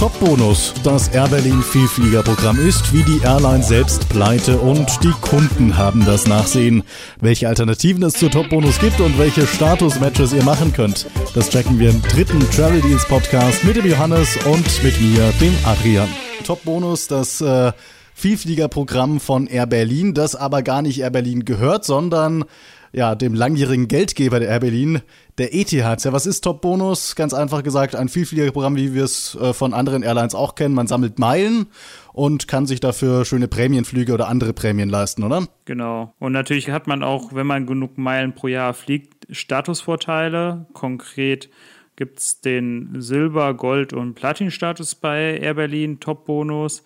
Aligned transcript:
Top 0.00 0.18
Bonus. 0.18 0.72
Das 0.82 1.08
Air 1.08 1.28
Berlin 1.28 1.62
Vielfliegerprogramm 1.62 2.58
ist 2.58 2.90
wie 2.94 3.02
die 3.02 3.20
Airline 3.22 3.62
selbst 3.62 4.08
pleite 4.08 4.58
und 4.58 4.88
die 5.04 5.12
Kunden 5.20 5.76
haben 5.76 6.06
das 6.06 6.26
Nachsehen. 6.26 6.84
Welche 7.20 7.48
Alternativen 7.48 8.02
es 8.04 8.14
zu 8.14 8.30
Top 8.30 8.48
Bonus 8.48 8.78
gibt 8.78 8.98
und 9.02 9.18
welche 9.18 9.46
Status-Matches 9.46 10.32
ihr 10.32 10.42
machen 10.42 10.72
könnt, 10.72 11.06
das 11.34 11.50
checken 11.50 11.78
wir 11.78 11.90
im 11.90 12.00
dritten 12.00 12.40
Travel 12.50 12.80
Deals 12.80 13.06
Podcast 13.06 13.62
mit 13.62 13.76
dem 13.76 13.84
Johannes 13.84 14.38
und 14.46 14.82
mit 14.82 14.98
mir, 15.02 15.34
dem 15.38 15.54
Adrian. 15.66 16.08
Top 16.46 16.64
Bonus, 16.64 17.06
das 17.06 17.42
äh, 17.42 17.72
Vielfliegerprogramm 18.14 19.20
von 19.20 19.48
Air 19.48 19.66
Berlin, 19.66 20.14
das 20.14 20.34
aber 20.34 20.62
gar 20.62 20.80
nicht 20.80 21.00
Air 21.00 21.10
Berlin 21.10 21.44
gehört, 21.44 21.84
sondern 21.84 22.46
ja, 22.92 23.14
dem 23.14 23.34
langjährigen 23.34 23.88
Geldgeber 23.88 24.40
der 24.40 24.48
Air 24.48 24.60
Berlin, 24.60 25.00
der 25.38 25.54
Etihad. 25.54 26.04
Ja, 26.04 26.12
was 26.12 26.26
ist 26.26 26.42
Top 26.42 26.60
Bonus? 26.60 27.14
Ganz 27.14 27.32
einfach 27.32 27.62
gesagt, 27.62 27.94
ein 27.94 28.08
Vielfliegerprogramm, 28.08 28.76
wie 28.76 28.94
wir 28.94 29.04
es 29.04 29.36
äh, 29.36 29.52
von 29.52 29.74
anderen 29.74 30.02
Airlines 30.02 30.34
auch 30.34 30.54
kennen. 30.54 30.74
Man 30.74 30.86
sammelt 30.86 31.18
Meilen 31.18 31.66
und 32.12 32.48
kann 32.48 32.66
sich 32.66 32.80
dafür 32.80 33.24
schöne 33.24 33.48
Prämienflüge 33.48 34.12
oder 34.12 34.28
andere 34.28 34.52
Prämien 34.52 34.88
leisten, 34.88 35.22
oder? 35.22 35.46
Genau. 35.64 36.14
Und 36.18 36.32
natürlich 36.32 36.70
hat 36.70 36.86
man 36.86 37.02
auch, 37.02 37.32
wenn 37.32 37.46
man 37.46 37.66
genug 37.66 37.96
Meilen 37.96 38.34
pro 38.34 38.48
Jahr 38.48 38.74
fliegt, 38.74 39.26
Statusvorteile. 39.30 40.66
Konkret 40.72 41.48
gibt 41.96 42.18
es 42.18 42.40
den 42.40 43.00
Silber-, 43.00 43.54
Gold- 43.54 43.92
und 43.92 44.14
Platin-Status 44.14 44.96
bei 44.96 45.38
Air 45.38 45.54
Berlin, 45.54 46.00
Top 46.00 46.24
Bonus. 46.24 46.82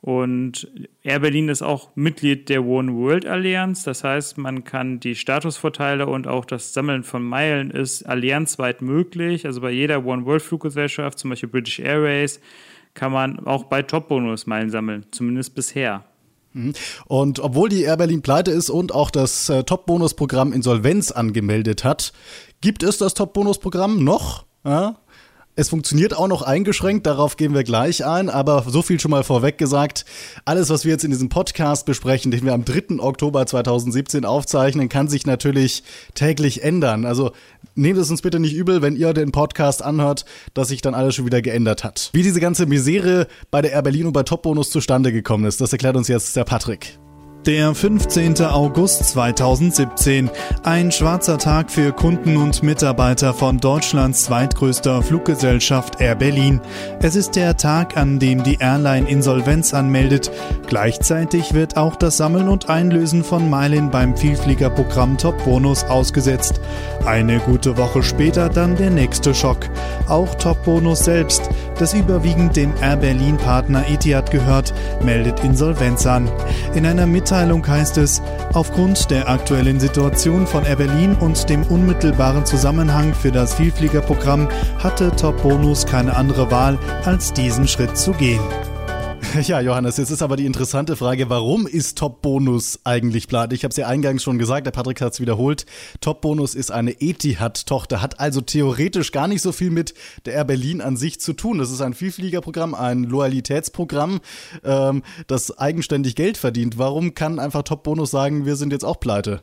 Und 0.00 0.68
Air 1.02 1.20
Berlin 1.20 1.48
ist 1.48 1.62
auch 1.62 1.90
Mitglied 1.96 2.48
der 2.48 2.64
One 2.64 2.94
World 2.94 3.26
Allianz. 3.26 3.82
Das 3.82 4.04
heißt, 4.04 4.38
man 4.38 4.64
kann 4.64 5.00
die 5.00 5.16
Statusvorteile 5.16 6.06
und 6.06 6.28
auch 6.28 6.44
das 6.44 6.72
Sammeln 6.72 7.02
von 7.02 7.22
Meilen 7.22 7.70
ist 7.70 8.04
allianzweit 8.04 8.80
möglich. 8.80 9.44
Also 9.44 9.60
bei 9.60 9.70
jeder 9.70 10.04
One 10.04 10.24
World 10.24 10.42
Fluggesellschaft, 10.42 11.18
zum 11.18 11.30
Beispiel 11.30 11.48
British 11.48 11.80
Airways, 11.80 12.40
kann 12.94 13.12
man 13.12 13.40
auch 13.46 13.64
bei 13.64 13.82
Top-Bonus 13.82 14.46
Meilen 14.46 14.70
sammeln. 14.70 15.06
Zumindest 15.10 15.54
bisher. 15.54 16.04
Mhm. 16.52 16.74
Und 17.06 17.40
obwohl 17.40 17.68
die 17.68 17.82
Air 17.82 17.96
Berlin 17.96 18.22
pleite 18.22 18.50
ist 18.50 18.70
und 18.70 18.94
auch 18.94 19.10
das 19.10 19.48
äh, 19.48 19.64
Top-Bonus-Programm 19.64 20.52
Insolvenz 20.52 21.10
angemeldet 21.10 21.84
hat, 21.84 22.12
gibt 22.60 22.82
es 22.82 22.98
das 22.98 23.14
Top-Bonus-Programm 23.14 24.02
noch? 24.02 24.46
Ja? 24.64 24.96
Es 25.58 25.70
funktioniert 25.70 26.16
auch 26.16 26.28
noch 26.28 26.42
eingeschränkt, 26.42 27.04
darauf 27.04 27.36
gehen 27.36 27.52
wir 27.52 27.64
gleich 27.64 28.06
ein, 28.06 28.30
aber 28.30 28.64
so 28.68 28.80
viel 28.80 29.00
schon 29.00 29.10
mal 29.10 29.24
vorweg 29.24 29.58
gesagt. 29.58 30.04
Alles, 30.44 30.70
was 30.70 30.84
wir 30.84 30.92
jetzt 30.92 31.02
in 31.02 31.10
diesem 31.10 31.30
Podcast 31.30 31.84
besprechen, 31.84 32.30
den 32.30 32.44
wir 32.44 32.54
am 32.54 32.64
3. 32.64 33.00
Oktober 33.00 33.44
2017 33.44 34.24
aufzeichnen, 34.24 34.88
kann 34.88 35.08
sich 35.08 35.26
natürlich 35.26 35.82
täglich 36.14 36.62
ändern. 36.62 37.04
Also 37.04 37.32
nehmt 37.74 37.98
es 37.98 38.08
uns 38.08 38.22
bitte 38.22 38.38
nicht 38.38 38.54
übel, 38.54 38.82
wenn 38.82 38.94
ihr 38.94 39.12
den 39.12 39.32
Podcast 39.32 39.82
anhört, 39.82 40.26
dass 40.54 40.68
sich 40.68 40.80
dann 40.80 40.94
alles 40.94 41.16
schon 41.16 41.26
wieder 41.26 41.42
geändert 41.42 41.82
hat. 41.82 42.10
Wie 42.12 42.22
diese 42.22 42.38
ganze 42.38 42.66
Misere 42.66 43.26
bei 43.50 43.60
der 43.60 43.72
Air 43.72 43.82
Berlin 43.82 44.06
und 44.06 44.12
bei 44.12 44.22
Top 44.22 44.42
Bonus 44.42 44.70
zustande 44.70 45.10
gekommen 45.10 45.44
ist, 45.44 45.60
das 45.60 45.72
erklärt 45.72 45.96
uns 45.96 46.06
jetzt 46.06 46.36
der 46.36 46.44
Patrick. 46.44 47.00
Der 47.48 47.74
15. 47.74 48.42
August 48.42 49.06
2017. 49.06 50.28
Ein 50.64 50.92
schwarzer 50.92 51.38
Tag 51.38 51.70
für 51.70 51.92
Kunden 51.92 52.36
und 52.36 52.62
Mitarbeiter 52.62 53.32
von 53.32 53.56
Deutschlands 53.56 54.24
zweitgrößter 54.24 55.00
Fluggesellschaft 55.00 55.98
Air 55.98 56.16
Berlin. 56.16 56.60
Es 57.00 57.16
ist 57.16 57.36
der 57.36 57.56
Tag, 57.56 57.96
an 57.96 58.18
dem 58.18 58.42
die 58.42 58.58
Airline 58.60 59.08
Insolvenz 59.08 59.72
anmeldet. 59.72 60.30
Gleichzeitig 60.66 61.54
wird 61.54 61.78
auch 61.78 61.96
das 61.96 62.18
Sammeln 62.18 62.50
und 62.50 62.68
Einlösen 62.68 63.24
von 63.24 63.48
Meilen 63.48 63.90
beim 63.90 64.14
Vielfliegerprogramm 64.14 65.16
Top 65.16 65.42
Bonus 65.46 65.84
ausgesetzt. 65.84 66.60
Eine 67.06 67.38
gute 67.38 67.78
Woche 67.78 68.02
später 68.02 68.50
dann 68.50 68.76
der 68.76 68.90
nächste 68.90 69.34
Schock. 69.34 69.70
Auch 70.06 70.34
Top 70.34 70.62
Bonus 70.64 70.98
selbst, 70.98 71.48
das 71.78 71.94
überwiegend 71.94 72.56
dem 72.56 72.74
Air 72.82 72.98
Berlin 72.98 73.38
Partner 73.38 73.88
Etihad 73.88 74.30
gehört, 74.30 74.74
meldet 75.02 75.42
Insolvenz 75.42 76.04
an. 76.04 76.28
In 76.74 76.84
einer 76.84 77.06
Mitteilung 77.06 77.37
Mitteilung 77.38 77.68
heißt 77.68 77.98
es, 77.98 78.20
aufgrund 78.52 79.12
der 79.12 79.28
aktuellen 79.28 79.78
Situation 79.78 80.44
von 80.44 80.64
Air 80.64 80.74
Berlin 80.74 81.14
und 81.14 81.48
dem 81.48 81.62
unmittelbaren 81.62 82.44
Zusammenhang 82.44 83.14
für 83.14 83.30
das 83.30 83.54
Vielfliegerprogramm 83.54 84.48
hatte 84.80 85.12
Top 85.14 85.40
Bonus 85.42 85.86
keine 85.86 86.16
andere 86.16 86.50
Wahl, 86.50 86.80
als 87.04 87.32
diesen 87.32 87.68
Schritt 87.68 87.96
zu 87.96 88.10
gehen. 88.10 88.40
Ja, 89.42 89.60
Johannes, 89.60 89.96
jetzt 89.96 90.10
ist 90.10 90.22
aber 90.22 90.36
die 90.36 90.46
interessante 90.46 90.96
Frage, 90.96 91.28
warum 91.28 91.66
ist 91.66 91.98
Top 91.98 92.22
Bonus 92.22 92.80
eigentlich 92.84 93.28
pleite? 93.28 93.54
Ich 93.54 93.62
habe 93.62 93.70
es 93.70 93.76
ja 93.76 93.86
eingangs 93.86 94.22
schon 94.22 94.38
gesagt, 94.38 94.66
der 94.66 94.70
Patrick 94.70 95.00
hat 95.00 95.12
es 95.12 95.20
wiederholt. 95.20 95.66
Top 96.00 96.22
Bonus 96.22 96.54
ist 96.54 96.70
eine 96.70 96.92
Etihad-Tochter, 97.00 98.00
hat 98.00 98.20
also 98.20 98.40
theoretisch 98.40 99.12
gar 99.12 99.28
nicht 99.28 99.42
so 99.42 99.52
viel 99.52 99.70
mit 99.70 99.94
der 100.24 100.34
Air 100.34 100.44
Berlin 100.44 100.80
an 100.80 100.96
sich 100.96 101.20
zu 101.20 101.34
tun. 101.34 101.58
Das 101.58 101.70
ist 101.70 101.80
ein 101.80 101.94
Vielfliegerprogramm, 101.94 102.74
ein 102.74 103.04
Loyalitätsprogramm, 103.04 104.20
ähm, 104.64 105.02
das 105.26 105.56
eigenständig 105.58 106.14
Geld 106.14 106.36
verdient. 106.36 106.78
Warum 106.78 107.14
kann 107.14 107.38
einfach 107.38 107.62
Top 107.62 107.82
Bonus 107.84 108.10
sagen, 108.10 108.46
wir 108.46 108.56
sind 108.56 108.72
jetzt 108.72 108.84
auch 108.84 108.98
pleite? 108.98 109.42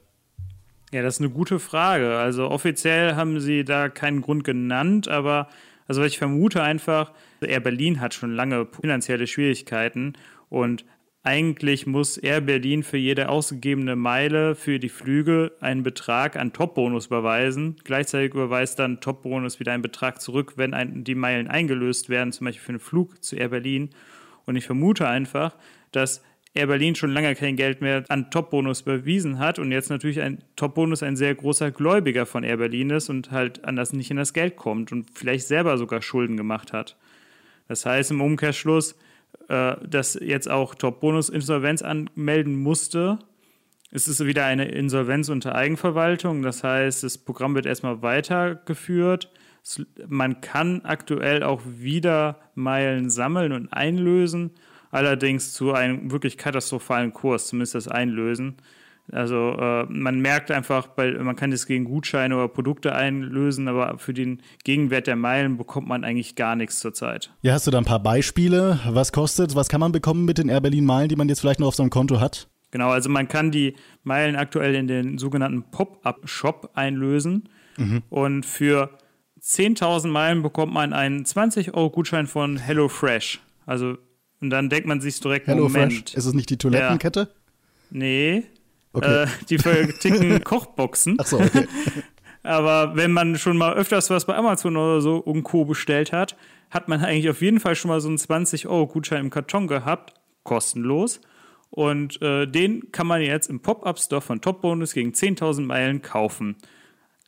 Ja, 0.91 1.03
das 1.03 1.16
ist 1.16 1.22
eine 1.22 1.29
gute 1.29 1.59
Frage. 1.59 2.17
Also 2.17 2.50
offiziell 2.50 3.16
haben 3.16 3.40
sie 3.40 3.63
da 3.63 3.90
keinen 3.90 4.22
Grund 4.22 4.44
genannt, 4.44 5.07
aber 5.07 5.47
also 5.88 6.03
ich 6.03 6.17
vermute 6.17 6.63
einfach, 6.63 7.12
Air 7.47 7.61
Berlin 7.61 8.01
hat 8.01 8.13
schon 8.13 8.35
lange 8.35 8.67
finanzielle 8.81 9.28
Schwierigkeiten 9.28 10.13
und 10.50 10.85
eigentlich 11.25 11.88
muss 11.88 12.17
Air 12.17 12.41
Berlin 12.41 12.83
für 12.83 12.97
jede 12.97 13.29
ausgegebene 13.29 13.95
Meile 13.95 14.53
für 14.53 14.78
die 14.78 14.89
Flüge 14.89 15.53
einen 15.59 15.81
Betrag 15.81 16.35
an 16.35 16.53
Top-Bonus 16.53 17.07
überweisen. 17.07 17.78
Gleichzeitig 17.84 18.35
überweist 18.35 18.78
dann 18.78 19.01
Top-Bonus 19.01 19.59
wieder 19.59 19.72
einen 19.72 19.81
Betrag 19.81 20.22
zurück, 20.22 20.53
wenn 20.57 20.75
ein, 20.75 21.03
die 21.03 21.16
Meilen 21.16 21.47
eingelöst 21.47 22.09
werden, 22.09 22.31
zum 22.31 22.45
Beispiel 22.45 22.63
für 22.63 22.72
einen 22.73 22.79
Flug 22.79 23.23
zu 23.23 23.35
Air 23.35 23.50
Berlin. 23.50 23.89
Und 24.45 24.55
ich 24.55 24.67
vermute 24.67 25.07
einfach, 25.07 25.55
dass 25.91 26.23
Air 26.53 26.67
Berlin 26.67 26.94
schon 26.94 27.11
lange 27.11 27.34
kein 27.34 27.55
Geld 27.55 27.81
mehr 27.81 28.03
an 28.07 28.29
Top-Bonus 28.29 28.81
überwiesen 28.81 29.39
hat 29.39 29.57
und 29.57 29.72
jetzt 29.72 29.89
natürlich 29.89 30.22
ein 30.22 30.44
Top-Bonus 30.55 31.01
ein 31.01 31.16
sehr 31.16 31.34
großer 31.34 31.72
Gläubiger 31.72 32.28
von 32.28 32.44
Air 32.44 32.57
Berlin 32.57 32.91
ist 32.91 33.09
und 33.09 33.31
halt 33.31 33.66
anders 33.66 33.94
nicht 33.94 34.11
in 34.11 34.17
das 34.17 34.31
Geld 34.31 34.57
kommt 34.57 34.91
und 34.91 35.09
vielleicht 35.13 35.47
selber 35.47 35.79
sogar 35.79 36.03
Schulden 36.03 36.38
gemacht 36.38 36.72
hat. 36.72 36.95
Das 37.67 37.85
heißt 37.85 38.11
im 38.11 38.21
Umkehrschluss, 38.21 38.95
äh, 39.49 39.75
dass 39.87 40.15
jetzt 40.15 40.49
auch 40.49 40.75
Top-Bonus 40.75 41.29
Insolvenz 41.29 41.81
anmelden 41.81 42.55
musste. 42.55 43.19
Es 43.91 44.07
ist 44.07 44.25
wieder 44.25 44.45
eine 44.45 44.65
Insolvenz 44.65 45.29
unter 45.29 45.55
Eigenverwaltung. 45.55 46.41
Das 46.41 46.63
heißt, 46.63 47.03
das 47.03 47.17
Programm 47.17 47.55
wird 47.55 47.65
erstmal 47.65 48.01
weitergeführt. 48.01 49.31
Man 50.07 50.41
kann 50.41 50.81
aktuell 50.83 51.43
auch 51.43 51.61
wieder 51.65 52.39
Meilen 52.53 53.09
sammeln 53.09 53.51
und 53.51 53.73
einlösen 53.73 54.51
allerdings 54.95 55.51
zu 55.51 55.73
einem 55.73 56.09
wirklich 56.09 56.37
katastrophalen 56.37 57.11
Kurs, 57.11 57.47
zumindest 57.47 57.75
das 57.75 57.89
Einlösen. 57.89 58.55
Also 59.11 59.55
äh, 59.59 59.85
man 59.88 60.19
merkt 60.19 60.49
einfach, 60.49 60.88
bei, 60.88 61.11
man 61.11 61.35
kann 61.35 61.51
das 61.51 61.67
gegen 61.67 61.85
Gutscheine 61.85 62.35
oder 62.35 62.47
Produkte 62.47 62.95
einlösen, 62.95 63.67
aber 63.67 63.99
für 63.99 64.13
den 64.13 64.41
Gegenwert 64.63 65.07
der 65.07 65.16
Meilen 65.16 65.57
bekommt 65.57 65.88
man 65.88 66.03
eigentlich 66.03 66.35
gar 66.35 66.55
nichts 66.55 66.79
zurzeit. 66.79 67.31
Ja, 67.41 67.53
hast 67.53 67.67
du 67.67 67.71
da 67.71 67.77
ein 67.77 67.85
paar 67.85 68.01
Beispiele? 68.01 68.79
Was 68.89 69.11
kostet, 69.11 69.55
was 69.55 69.69
kann 69.69 69.79
man 69.79 69.91
bekommen 69.91 70.25
mit 70.25 70.39
den 70.39 70.49
Air 70.49 70.61
Berlin 70.61 70.85
Meilen, 70.85 71.09
die 71.09 71.16
man 71.16 71.29
jetzt 71.29 71.41
vielleicht 71.41 71.59
noch 71.59 71.67
auf 71.67 71.75
seinem 71.75 71.91
Konto 71.91 72.19
hat? 72.19 72.47
Genau, 72.71 72.89
also 72.89 73.09
man 73.09 73.27
kann 73.27 73.51
die 73.51 73.75
Meilen 74.03 74.35
aktuell 74.35 74.75
in 74.75 74.88
den 74.88 75.17
sogenannten 75.17 75.63
Pop-up-Shop 75.69 76.72
einlösen 76.73 77.47
mhm. 77.77 78.01
und 78.09 78.45
für 78.45 78.89
10.000 79.39 80.07
Meilen 80.07 80.41
bekommt 80.41 80.73
man 80.73 80.93
einen 80.93 81.25
20-Euro-Gutschein 81.25 82.25
von 82.25 82.57
HelloFresh. 82.57 83.39
Also 83.67 83.97
und 84.41 84.49
dann 84.49 84.69
denkt 84.69 84.87
man 84.87 85.01
sich 85.01 85.19
direkt, 85.19 85.47
Hello 85.47 85.63
Moment. 85.63 85.93
Fresh. 85.93 86.13
Ist 86.16 86.25
es 86.25 86.33
nicht 86.33 86.49
die 86.49 86.57
Toilettenkette? 86.57 87.19
Ja. 87.22 87.27
Nee. 87.91 88.43
Okay. 88.95 89.23
Äh, 89.23 89.28
die 89.50 89.57
verticken 89.57 90.41
Kochboxen. 90.44 91.17
Ach 91.19 91.25
so, 91.25 91.39
okay. 91.39 91.67
Aber 92.44 92.95
wenn 92.95 93.11
man 93.11 93.38
schon 93.38 93.57
mal 93.57 93.73
öfters 93.73 94.09
was 94.09 94.25
bei 94.25 94.35
Amazon 94.35 94.78
oder 94.78 95.01
so 95.01 95.17
und 95.17 95.44
Co. 95.44 95.66
bestellt 95.66 96.13
hat, 96.13 96.35
hat 96.69 96.88
man 96.88 97.03
eigentlich 97.03 97.29
auf 97.29 97.41
jeden 97.41 97.59
Fall 97.59 97.75
schon 97.75 97.90
mal 97.90 97.99
so 97.99 98.08
einen 98.08 98.17
20-Euro-Gutschein 98.17 99.19
im 99.19 99.29
Karton 99.31 99.67
gehabt, 99.67 100.14
kostenlos. 100.43 101.22
Und 101.72 102.22
äh, 102.22 102.46
den 102.46 102.91
kann 102.91 103.08
man 103.08 103.22
jetzt 103.22 103.49
im 103.49 103.61
Pop-Up-Store 103.61 104.22
von 104.22 104.41
Top 104.41 104.61
Bonus 104.61 104.93
gegen 104.93 105.11
10.000 105.11 105.61
Meilen 105.61 106.02
kaufen. 106.02 106.55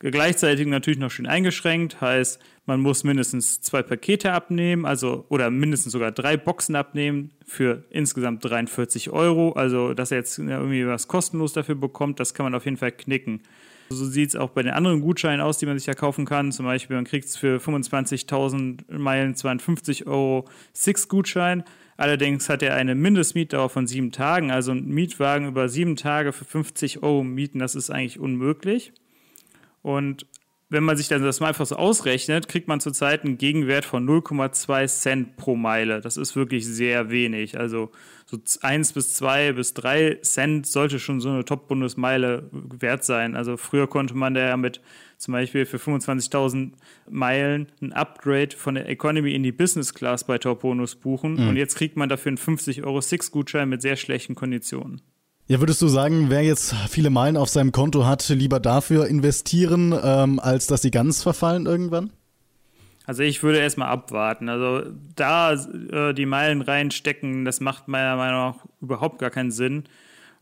Gleichzeitig 0.00 0.66
natürlich 0.68 1.00
noch 1.00 1.10
schön 1.10 1.26
eingeschränkt, 1.26 2.00
heißt, 2.00 2.38
man 2.66 2.80
muss 2.80 3.02
mindestens 3.02 3.60
zwei 3.60 3.82
Pakete 3.82 4.32
abnehmen, 4.32 4.86
also 4.86 5.24
oder 5.28 5.50
mindestens 5.50 5.92
sogar 5.92 6.12
drei 6.12 6.36
Boxen 6.36 6.76
abnehmen 6.76 7.32
für 7.44 7.82
insgesamt 7.90 8.44
43 8.44 9.10
Euro. 9.10 9.52
Also, 9.52 9.94
dass 9.94 10.12
er 10.12 10.18
jetzt 10.18 10.38
irgendwie 10.38 10.86
was 10.86 11.08
kostenlos 11.08 11.52
dafür 11.52 11.74
bekommt, 11.74 12.20
das 12.20 12.32
kann 12.32 12.44
man 12.44 12.54
auf 12.54 12.64
jeden 12.64 12.76
Fall 12.76 12.92
knicken. 12.92 13.40
So 13.90 14.04
sieht 14.04 14.28
es 14.28 14.36
auch 14.36 14.50
bei 14.50 14.62
den 14.62 14.72
anderen 14.72 15.00
Gutscheinen 15.00 15.40
aus, 15.40 15.58
die 15.58 15.66
man 15.66 15.78
sich 15.78 15.86
ja 15.86 15.94
kaufen 15.94 16.26
kann. 16.26 16.52
Zum 16.52 16.66
Beispiel, 16.66 16.94
man 16.94 17.06
kriegt 17.06 17.24
es 17.26 17.36
für 17.36 17.56
25.000 17.56 18.96
Meilen 18.98 19.34
52 19.34 20.06
Euro 20.06 20.44
Six-Gutschein. 20.74 21.64
Allerdings 21.96 22.48
hat 22.48 22.62
er 22.62 22.74
eine 22.74 22.94
Mindestmietdauer 22.94 23.70
von 23.70 23.86
sieben 23.86 24.12
Tagen. 24.12 24.50
Also 24.50 24.72
ein 24.72 24.86
Mietwagen 24.88 25.48
über 25.48 25.68
sieben 25.68 25.96
Tage 25.96 26.32
für 26.32 26.44
50 26.44 27.02
Euro 27.02 27.24
mieten, 27.24 27.58
das 27.58 27.74
ist 27.74 27.90
eigentlich 27.90 28.20
unmöglich. 28.20 28.92
Und 29.88 30.26
wenn 30.68 30.84
man 30.84 30.98
sich 30.98 31.08
dann 31.08 31.22
das 31.22 31.40
mal 31.40 31.48
einfach 31.48 31.64
so 31.64 31.76
ausrechnet, 31.76 32.46
kriegt 32.46 32.68
man 32.68 32.78
zurzeit 32.78 33.24
einen 33.24 33.38
Gegenwert 33.38 33.86
von 33.86 34.06
0,2 34.06 34.86
Cent 34.86 35.36
pro 35.38 35.56
Meile. 35.56 36.02
Das 36.02 36.18
ist 36.18 36.36
wirklich 36.36 36.66
sehr 36.66 37.08
wenig. 37.08 37.58
Also 37.58 37.90
so 38.26 38.36
1 38.60 38.92
bis 38.92 39.14
2 39.14 39.54
bis 39.54 39.72
3 39.72 40.18
Cent 40.20 40.66
sollte 40.66 40.98
schon 40.98 41.20
so 41.20 41.30
eine 41.30 41.46
Top-Bundesmeile 41.46 42.50
wert 42.52 43.02
sein. 43.02 43.34
Also 43.34 43.56
früher 43.56 43.86
konnte 43.86 44.14
man 44.14 44.34
da 44.34 44.46
ja 44.46 44.58
mit 44.58 44.82
zum 45.16 45.32
Beispiel 45.32 45.64
für 45.64 45.78
25.000 45.78 46.72
Meilen 47.08 47.72
ein 47.80 47.94
Upgrade 47.94 48.54
von 48.54 48.74
der 48.74 48.90
Economy 48.90 49.34
in 49.34 49.42
die 49.42 49.52
Business 49.52 49.94
Class 49.94 50.24
bei 50.24 50.36
Top-Bonus 50.36 50.96
buchen. 50.96 51.36
Mhm. 51.36 51.48
Und 51.48 51.56
jetzt 51.56 51.76
kriegt 51.76 51.96
man 51.96 52.10
dafür 52.10 52.28
einen 52.28 52.36
50 52.36 52.84
Euro 52.84 53.00
Six-Gutschein 53.00 53.70
mit 53.70 53.80
sehr 53.80 53.96
schlechten 53.96 54.34
Konditionen. 54.34 55.00
Ja, 55.50 55.60
würdest 55.60 55.80
du 55.80 55.88
sagen, 55.88 56.26
wer 56.28 56.42
jetzt 56.42 56.74
viele 56.90 57.08
Meilen 57.08 57.38
auf 57.38 57.48
seinem 57.48 57.72
Konto 57.72 58.04
hat, 58.04 58.28
lieber 58.28 58.60
dafür 58.60 59.06
investieren, 59.06 59.98
ähm, 60.04 60.38
als 60.40 60.66
dass 60.66 60.82
sie 60.82 60.90
ganz 60.90 61.22
verfallen 61.22 61.64
irgendwann? 61.64 62.10
Also 63.06 63.22
ich 63.22 63.42
würde 63.42 63.58
erstmal 63.58 63.88
abwarten. 63.88 64.50
Also 64.50 64.92
da 65.16 65.54
äh, 65.54 66.12
die 66.12 66.26
Meilen 66.26 66.60
reinstecken, 66.60 67.46
das 67.46 67.60
macht 67.60 67.88
meiner 67.88 68.16
Meinung 68.16 68.38
nach 68.38 68.56
überhaupt 68.82 69.20
gar 69.20 69.30
keinen 69.30 69.50
Sinn. 69.50 69.84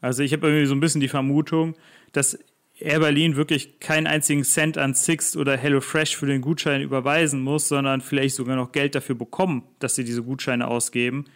Also 0.01 0.25
ich 0.25 0.33
habe 0.33 0.49
irgendwie 0.49 0.67
so 0.67 0.75
ein 0.75 0.81
bisschen 0.81 1.01
die 1.01 1.07
Vermutung, 1.07 1.77
dass 2.11 2.37
Air 2.81 2.99
Berlin 2.99 3.37
wirklich 3.37 3.79
keinen 3.79 4.09
einzigen 4.09 4.43
Cent 4.43 4.77
an 4.77 4.95
Sixt 4.95 5.37
oder 5.37 5.57
HelloFresh 5.57 6.17
für 6.17 6.27
den 6.27 6.41
Gutschein 6.41 6.83
überweisen 6.83 7.43
muss, 7.43 7.69
sondern 7.69 8.01
vielleicht 8.01 8.35
sogar 8.35 8.57
noch 8.57 8.73
Geld 8.73 8.97
dafür 8.97 9.15
bekommen, 9.15 9.63
dass 9.79 9.95
sie 9.95 10.03
diese 10.03 10.25
Gutscheine 10.25 10.67
ausgeben. 10.67 11.27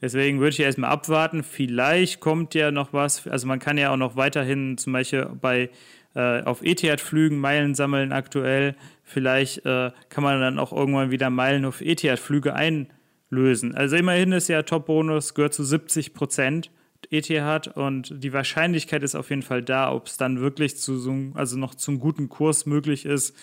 Deswegen 0.00 0.38
würde 0.38 0.50
ich 0.50 0.60
erstmal 0.60 0.90
abwarten. 0.90 1.42
Vielleicht 1.42 2.20
kommt 2.20 2.54
ja 2.54 2.70
noch 2.70 2.92
was. 2.92 3.26
Also 3.26 3.46
man 3.46 3.58
kann 3.58 3.78
ja 3.78 3.92
auch 3.92 3.96
noch 3.96 4.16
weiterhin 4.16 4.78
zum 4.78 4.92
Beispiel 4.92 5.26
bei 5.40 5.70
äh, 6.14 6.42
auf 6.42 6.62
Etihad-Flügen 6.62 7.38
Meilen 7.38 7.74
sammeln 7.74 8.12
aktuell. 8.12 8.76
Vielleicht 9.02 9.64
äh, 9.66 9.90
kann 10.08 10.24
man 10.24 10.40
dann 10.40 10.58
auch 10.58 10.72
irgendwann 10.72 11.10
wieder 11.10 11.30
Meilen 11.30 11.64
auf 11.64 11.80
Etihad-Flüge 11.80 12.54
einlösen. 12.54 13.74
Also 13.74 13.96
immerhin 13.96 14.32
ist 14.32 14.48
ja 14.48 14.62
Top-Bonus, 14.62 15.34
gehört 15.34 15.54
zu 15.54 15.64
70 15.64 16.14
Prozent. 16.14 16.70
Etihad 17.10 17.68
und 17.68 18.12
die 18.22 18.32
Wahrscheinlichkeit 18.32 19.02
ist 19.02 19.14
auf 19.14 19.30
jeden 19.30 19.42
Fall 19.42 19.62
da, 19.62 19.92
ob 19.92 20.06
es 20.06 20.16
dann 20.16 20.40
wirklich 20.40 20.76
zu 20.76 20.98
so, 20.98 21.14
also 21.34 21.56
noch 21.56 21.74
zum 21.74 22.00
guten 22.00 22.28
Kurs 22.28 22.66
möglich 22.66 23.06
ist, 23.06 23.36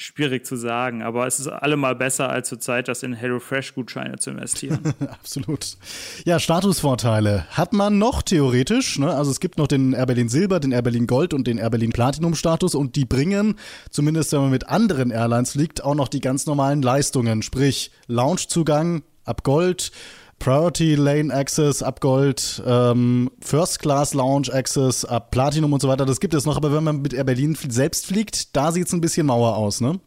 schwierig 0.00 0.46
zu 0.46 0.54
sagen, 0.54 1.02
aber 1.02 1.26
es 1.26 1.40
ist 1.40 1.48
allemal 1.48 1.96
besser 1.96 2.30
als 2.30 2.48
zurzeit, 2.48 2.86
das 2.86 3.02
in 3.02 3.14
HelloFresh-Gutscheine 3.14 4.16
zu 4.18 4.30
investieren. 4.30 4.78
Absolut. 5.10 5.76
Ja, 6.24 6.38
Statusvorteile 6.38 7.46
hat 7.50 7.72
man 7.72 7.98
noch 7.98 8.22
theoretisch. 8.22 9.00
Ne? 9.00 9.10
Also 9.12 9.32
es 9.32 9.40
gibt 9.40 9.58
noch 9.58 9.66
den 9.66 9.94
Air 9.94 10.06
Berlin 10.06 10.28
Silber, 10.28 10.60
den 10.60 10.70
Air 10.70 10.82
Berlin 10.82 11.08
Gold 11.08 11.34
und 11.34 11.48
den 11.48 11.58
Air 11.58 11.70
Berlin 11.70 11.90
Platinum 11.90 12.36
Status 12.36 12.76
und 12.76 12.94
die 12.94 13.06
bringen, 13.06 13.56
zumindest 13.90 14.30
wenn 14.30 14.42
man 14.42 14.50
mit 14.50 14.68
anderen 14.68 15.10
Airlines 15.10 15.52
fliegt, 15.52 15.82
auch 15.82 15.96
noch 15.96 16.06
die 16.06 16.20
ganz 16.20 16.46
normalen 16.46 16.80
Leistungen, 16.80 17.42
sprich 17.42 17.90
Loungezugang 18.06 19.02
ab 19.24 19.42
Gold, 19.42 19.90
Priority 20.38 20.94
Lane 20.94 21.32
Access 21.32 21.82
ab 21.82 22.00
Gold, 22.00 22.62
ähm, 22.66 23.30
First 23.40 23.80
Class 23.80 24.14
Lounge 24.14 24.52
Access 24.52 25.04
ab 25.04 25.30
Platinum 25.30 25.72
und 25.72 25.82
so 25.82 25.88
weiter. 25.88 26.06
Das 26.06 26.20
gibt 26.20 26.34
es 26.34 26.46
noch, 26.46 26.56
aber 26.56 26.72
wenn 26.72 26.84
man 26.84 27.02
mit 27.02 27.12
Air 27.12 27.24
Berlin 27.24 27.56
selbst 27.68 28.06
fliegt, 28.06 28.56
da 28.56 28.72
sieht 28.72 28.86
es 28.86 28.92
ein 28.92 29.00
bisschen 29.00 29.26
mauer 29.26 29.56
aus, 29.56 29.80
ne? 29.80 30.00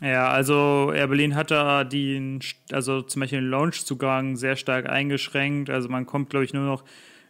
Ja, 0.00 0.28
also 0.28 0.92
Air 0.92 1.08
Berlin 1.08 1.34
hat 1.36 1.50
da 1.50 1.84
den, 1.84 2.40
also 2.72 3.02
zum 3.02 3.20
Beispiel 3.20 3.40
den 3.40 3.50
Lounge-Zugang 3.50 4.36
sehr 4.36 4.56
stark 4.56 4.88
eingeschränkt. 4.88 5.70
Also 5.70 5.88
man 5.88 6.06
kommt, 6.06 6.30
glaube 6.30 6.44
ich, 6.44 6.52
nur 6.52 6.64
noch 6.64 6.84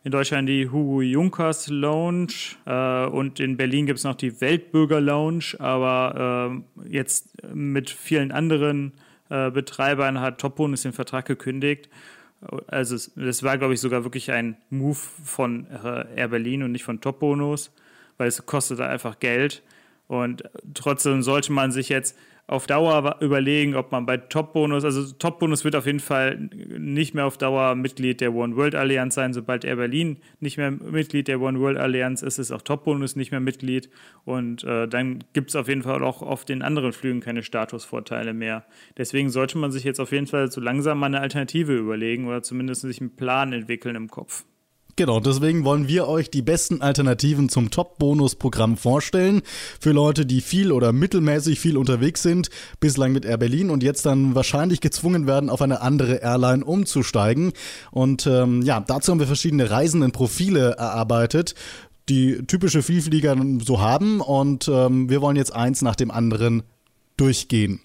in 0.05 0.11
Deutschland 0.11 0.49
die 0.49 0.69
Hugo 0.69 1.03
Junkers 1.03 1.69
Lounge 1.69 2.33
äh, 2.67 3.07
und 3.07 3.41
in 3.41 3.57
Berlin 3.57 3.87
gibt 3.87 3.99
es 3.99 4.05
noch 4.05 4.15
die 4.15 4.41
Weltbürger 4.41 5.01
Lounge, 5.01 5.55
aber 5.59 6.63
äh, 6.85 6.89
jetzt 6.89 7.31
mit 7.55 7.91
vielen 7.91 8.33
anderen 8.33 8.93
äh, 9.29 9.51
Betreibern 9.51 10.21
hat 10.21 10.41
Topbonus 10.41 10.83
den 10.83 10.93
Vertrag 10.93 11.27
gekündigt. 11.27 11.89
Also 12.67 12.97
das 13.17 13.43
war, 13.43 13.59
glaube 13.59 13.75
ich, 13.75 13.81
sogar 13.81 14.05
wirklich 14.05 14.33
ein 14.33 14.57
Move 14.71 14.99
von 15.25 15.67
äh, 15.71 16.05
Air 16.17 16.29
Berlin 16.29 16.63
und 16.63 16.73
nicht 16.73 16.85
von 16.85 17.01
Top 17.01 17.21
Bonus, 17.21 17.73
weil 18.19 18.29
es 18.29 18.45
kostet 18.47 18.81
einfach 18.81 19.19
Geld. 19.21 19.63
Und 20.09 20.45
trotzdem 20.75 21.23
sollte 21.23 21.53
man 21.53 21.73
sich 21.73 21.89
jetzt 21.89 22.17
auf 22.53 22.67
Dauer 22.67 23.17
überlegen, 23.21 23.75
ob 23.75 23.93
man 23.93 24.05
bei 24.05 24.19
Top-Bonus, 24.19 24.85
also 24.85 25.11
Top-Bonus 25.15 25.65
wird 25.65 25.75
auf 25.75 25.87
jeden 25.87 26.01
Fall 26.01 26.39
nicht 26.39 27.15
mehr 27.15 27.25
auf 27.25 27.39
Dauer 27.39 27.75
Mitglied 27.75 28.21
der 28.21 28.35
One 28.35 28.57
World 28.57 28.75
Allianz 28.75 29.15
sein. 29.15 29.33
Sobald 29.33 29.65
Air 29.65 29.77
Berlin 29.77 30.19
nicht 30.39 30.59
mehr 30.59 30.71
Mitglied 30.71 31.29
der 31.29 31.41
One 31.41 31.59
World 31.61 31.79
Allianz 31.79 32.23
ist, 32.23 32.39
ist 32.39 32.53
auch 32.53 32.63
Top-Bonus 32.63 33.17
nicht 33.17 33.31
mehr 33.31 33.41
Mitglied. 33.41 33.89
Und 34.25 34.65
äh, 34.65 34.87
dann 34.87 35.25
gibt 35.33 35.49
es 35.49 35.57
auf 35.57 35.67
jeden 35.67 35.83
Fall 35.83 36.03
auch 36.05 36.21
auf 36.21 36.45
den 36.45 36.63
anderen 36.63 36.93
Flügen 36.93 37.21
keine 37.21 37.43
Statusvorteile 37.43 38.35
mehr. 38.35 38.65
Deswegen 38.99 39.31
sollte 39.31 39.57
man 39.57 39.73
sich 39.73 39.85
jetzt 39.85 40.01
auf 40.01 40.13
jeden 40.13 40.27
Fall 40.27 40.53
so 40.53 40.61
langsam 40.61 40.99
mal 40.99 41.07
eine 41.07 41.21
Alternative 41.21 41.75
überlegen 41.75 42.29
oder 42.29 42.43
zumindest 42.43 42.83
sich 42.83 43.01
einen 43.01 43.17
Plan 43.17 43.53
entwickeln 43.53 43.97
im 43.97 44.09
Kopf. 44.09 44.45
Genau, 44.95 45.21
deswegen 45.21 45.65
wollen 45.65 45.89
wir 45.89 46.07
euch 46.07 46.31
die 46.31 46.43
besten 46.43 46.83
Alternativen 46.83 47.49
zum 47.49 47.71
Top-Bonus-Programm 47.71 48.77
vorstellen. 48.77 49.41
Für 49.81 49.93
Leute, 49.93 50.27
die 50.27 50.43
viel 50.43 50.71
oder 50.71 50.93
mittelmäßig 50.93 51.61
viel 51.61 51.79
unterwegs 51.79 52.23
sind, 52.23 52.51
bislang 52.79 53.13
mit 53.13 53.25
Air 53.25 53.39
Berlin 53.39 53.71
und 53.71 53.83
jetzt 53.83 54.05
dann 54.05 54.35
wahrscheinlich 54.35 54.83
gezwungen 54.83 55.27
werden, 55.27 55.49
auf 55.49 55.63
eine 55.63 55.81
andere 55.81 56.17
Airline 56.17 56.63
umzusteigen. 56.63 57.53
Und 57.91 58.27
ähm, 58.27 58.61
ja, 58.63 58.81
dazu 58.81 59.13
haben 59.13 59.19
wir 59.19 59.27
verschiedene 59.27 59.71
Reisendenprofile 59.71 60.73
erarbeitet 60.73 61.55
die 62.09 62.45
typische 62.47 62.83
Vielflieger 62.83 63.37
so 63.65 63.81
haben 63.81 64.21
und 64.21 64.69
ähm, 64.69 65.09
wir 65.09 65.23
wollen 65.23 65.37
jetzt 65.37 65.55
eins 65.55 65.83
nach 65.83 65.95
dem 65.95 66.11
anderen 66.11 66.65
durchgehen. 67.17 67.81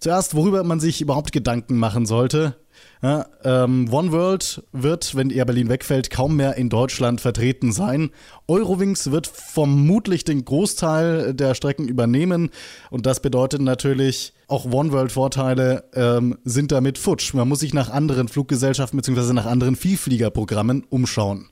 Zuerst, 0.00 0.34
worüber 0.34 0.62
man 0.64 0.80
sich 0.80 1.00
überhaupt 1.00 1.32
Gedanken 1.32 1.78
machen 1.78 2.04
sollte, 2.04 2.56
ja, 3.04 3.26
ähm, 3.44 3.92
One 3.92 4.12
World 4.12 4.62
wird, 4.72 5.14
wenn 5.14 5.28
Air 5.28 5.44
Berlin 5.44 5.68
wegfällt, 5.68 6.08
kaum 6.08 6.36
mehr 6.36 6.56
in 6.56 6.70
Deutschland 6.70 7.20
vertreten 7.20 7.70
sein. 7.70 8.10
Eurowings 8.48 9.10
wird 9.10 9.26
vermutlich 9.26 10.24
den 10.24 10.46
Großteil 10.46 11.34
der 11.34 11.54
Strecken 11.54 11.86
übernehmen 11.86 12.48
und 12.88 13.04
das 13.04 13.20
bedeutet 13.20 13.60
natürlich, 13.60 14.32
auch 14.48 14.64
One 14.64 14.90
World 14.92 15.12
Vorteile 15.12 15.84
ähm, 15.94 16.38
sind 16.44 16.72
damit 16.72 16.96
futsch. 16.96 17.34
Man 17.34 17.46
muss 17.46 17.60
sich 17.60 17.74
nach 17.74 17.90
anderen 17.90 18.28
Fluggesellschaften 18.28 18.96
bzw. 18.96 19.34
nach 19.34 19.44
anderen 19.44 19.76
Vielfliegerprogrammen 19.76 20.84
umschauen. 20.88 21.50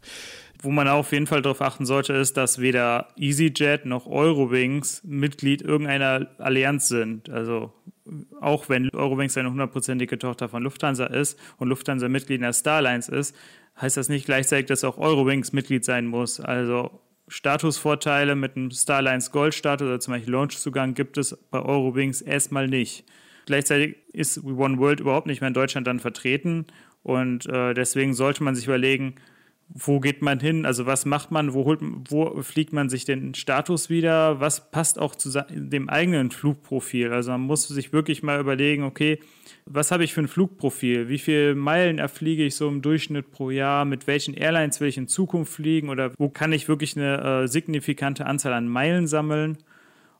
Wo 0.63 0.71
man 0.71 0.89
auf 0.89 1.13
jeden 1.13 1.27
Fall 1.27 1.43
darauf 1.43 1.61
achten 1.61 1.85
sollte, 1.85 2.15
ist, 2.15 2.39
dass 2.39 2.61
weder 2.61 3.09
EasyJet 3.19 3.85
noch 3.85 4.07
Eurowings 4.07 5.03
Mitglied 5.05 5.61
irgendeiner 5.61 6.29
Allianz 6.39 6.89
sind. 6.89 7.29
Also 7.29 7.75
auch 8.41 8.69
wenn 8.69 8.91
Eurowings 8.91 9.37
eine 9.37 9.51
hundertprozentige 9.51 10.19
Tochter 10.19 10.49
von 10.49 10.63
Lufthansa 10.63 11.07
ist 11.07 11.39
und 11.59 11.69
Lufthansa 11.69 12.09
Mitglied 12.09 12.37
in 12.37 12.43
der 12.43 12.53
Starlines 12.53 13.09
ist, 13.09 13.37
heißt 13.81 13.97
das 13.97 14.09
nicht 14.09 14.27
gleichzeitig, 14.27 14.67
dass 14.67 14.85
auch 14.85 14.99
Eurowings 14.99 15.53
Mitglied 15.53 15.85
sein 15.85 16.07
muss. 16.07 16.41
Also 16.41 17.01
Statusvorteile 17.29 18.35
mit 18.35 18.57
einem 18.57 18.71
Starlines 18.71 19.31
Gold-Status 19.31 19.87
oder 19.87 20.01
zum 20.01 20.15
Beispiel 20.15 20.33
Launchzugang 20.33 20.95
gibt 20.95 21.17
es 21.19 21.37
bei 21.51 21.61
Eurowings 21.61 22.21
erstmal 22.21 22.69
nicht. 22.69 23.05
Gleichzeitig 23.47 23.97
ist 24.13 24.45
One 24.45 24.79
World 24.79 25.01
überhaupt 25.01 25.27
nicht 25.27 25.41
mehr 25.41 25.49
in 25.49 25.55
Deutschland 25.55 25.87
dann 25.87 26.01
vertreten 26.01 26.67
und 27.03 27.47
äh, 27.47 27.75
deswegen 27.75 28.15
sollte 28.15 28.45
man 28.45 28.55
sich 28.55 28.67
überlegen, 28.67 29.17
wo 29.75 30.01
geht 30.01 30.21
man 30.21 30.39
hin? 30.39 30.67
Also 30.67 30.87
was 30.87 31.07
macht 31.07 31.31
man? 31.31 31.55
Wo, 31.55 31.65
holt, 31.65 31.81
wo 32.09 32.43
fliegt 32.43 32.73
man 32.73 32.89
sich 32.89 33.05
den 33.05 33.35
Status 33.35 33.89
wieder? 33.89 34.39
Was 34.41 34.71
passt 34.71 34.99
auch 34.99 35.15
zu 35.15 35.31
dem 35.51 35.89
eigenen 35.89 36.31
Flugprofil? 36.31 37.13
Also 37.13 37.31
man 37.31 37.41
muss 37.41 37.69
sich 37.69 37.93
wirklich 37.93 38.23
mal 38.23 38.39
überlegen, 38.39 38.85
okay, 38.85 39.19
was 39.65 39.91
habe 39.91 40.05
ich 40.05 40.13
für 40.13 40.21
ein 40.21 40.29
Flugprofil? 40.29 41.09
Wie 41.09 41.19
viele 41.19 41.55
Meilen 41.55 41.99
erfliege 41.99 42.45
ich 42.45 42.57
so 42.57 42.69
im 42.69 42.83
Durchschnitt 42.83 43.31
pro 43.31 43.51
Jahr? 43.51 43.85
Mit 43.85 44.07
welchen 44.07 44.35
Airlines 44.35 44.81
will 44.81 44.89
ich 44.89 44.99
in 44.99 45.09
Zukunft 45.09 45.55
fliegen? 45.55 45.89
Oder 45.89 46.13
wo 46.19 46.29
kann 46.29 46.53
ich 46.53 46.69
wirklich 46.69 46.97
eine 46.97 47.43
äh, 47.43 47.49
signifikante 47.49 48.27
Anzahl 48.27 48.53
an 48.53 48.69
Meilen 48.69 49.07
sammeln? 49.07 49.59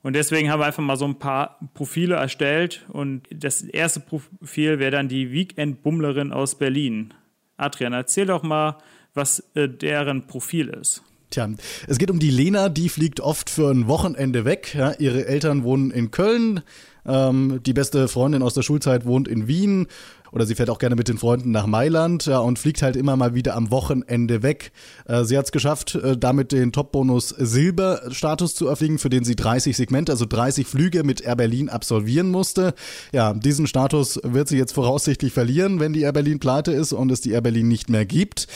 Und 0.03 0.17
deswegen 0.17 0.51
haben 0.51 0.61
wir 0.61 0.67
einfach 0.67 0.83
mal 0.83 0.97
so 0.97 1.05
ein 1.05 1.19
paar 1.19 1.59
Profile 1.75 2.17
erstellt. 2.17 2.87
Und 2.89 3.23
das 3.31 3.63
erste 3.63 4.01
Profil 4.01 4.79
wäre 4.79 4.91
dann 4.91 5.09
die 5.09 5.31
Weekend-Bummlerin 5.31 6.33
aus 6.33 6.57
Berlin. 6.57 7.13
Adrian, 7.57 7.93
erzähl 7.93 8.27
doch 8.27 8.43
mal, 8.43 8.79
was 9.15 9.43
äh, 9.55 9.69
deren 9.69 10.27
Profil 10.27 10.69
ist. 10.69 11.03
Tja, 11.31 11.49
es 11.87 11.99
geht 11.99 12.11
um 12.11 12.19
die 12.19 12.31
Lena, 12.31 12.69
die 12.69 12.91
fliegt 12.91 13.21
oft 13.21 13.49
für 13.49 13.71
ein 13.71 13.89
Wochenende 13.89 14.45
weg. 14.45 14.75
Ja, 14.75 14.93
ihre 14.99 15.27
Eltern 15.27 15.65
wohnen 15.65 15.91
in 15.91 16.11
Köln, 16.11 16.61
ähm, 17.07 17.61
die 17.65 17.73
beste 17.73 18.07
Freundin 18.09 18.43
aus 18.43 18.55
der 18.55 18.63
Schulzeit 18.63 19.07
wohnt 19.07 19.29
in 19.29 19.49
Wien 19.49 19.87
oder 20.33 20.47
sie 20.47 20.55
fährt 20.55 20.71
auch 20.71 20.79
gerne 20.79 20.97
mit 20.97 21.09
den 21.09 21.19
Freunden 21.19 21.51
nach 21.51 21.67
Mailand 21.67 22.27
ja, 22.27 22.39
und 22.39 22.59
fliegt 22.59 22.83
halt 22.83 22.97
immer 22.97 23.17
mal 23.17 23.35
wieder 23.35 23.55
am 23.55 23.71
Wochenende 23.71 24.43
weg. 24.43 24.73
Äh, 25.07 25.25
sie 25.25 25.37
hat 25.37 25.45
es 25.45 25.53
geschafft, 25.53 25.95
äh, 25.95 26.17
damit 26.17 26.53
den 26.53 26.73
Top-Bonus 26.73 27.29
Silber-Status 27.29 28.55
zu 28.55 28.67
erfliegen, 28.67 28.99
für 28.99 29.11
den 29.11 29.25
sie 29.25 29.37
30 29.37 29.77
Segmente, 29.77 30.11
also 30.11 30.25
30 30.25 30.67
Flüge 30.67 31.05
mit 31.05 31.21
Air 31.21 31.37
Berlin 31.37 31.69
absolvieren 31.69 32.31
musste. 32.31 32.75
Ja, 33.13 33.35
diesen 33.35 33.67
Status 33.67 34.19
wird 34.25 34.49
sie 34.49 34.57
jetzt 34.57 34.73
voraussichtlich 34.73 35.33
verlieren, 35.33 35.81
wenn 35.81 35.93
die 35.93 36.01
Air 36.01 36.13
Berlin 36.13 36.41
pleite 36.41 36.73
ist 36.73 36.93
und 36.93 37.13
es 37.13 37.21
die 37.21 37.33
Air 37.33 37.43
Berlin 37.43 37.69
nicht 37.69 37.91
mehr 37.91 38.07
gibt. 38.07 38.47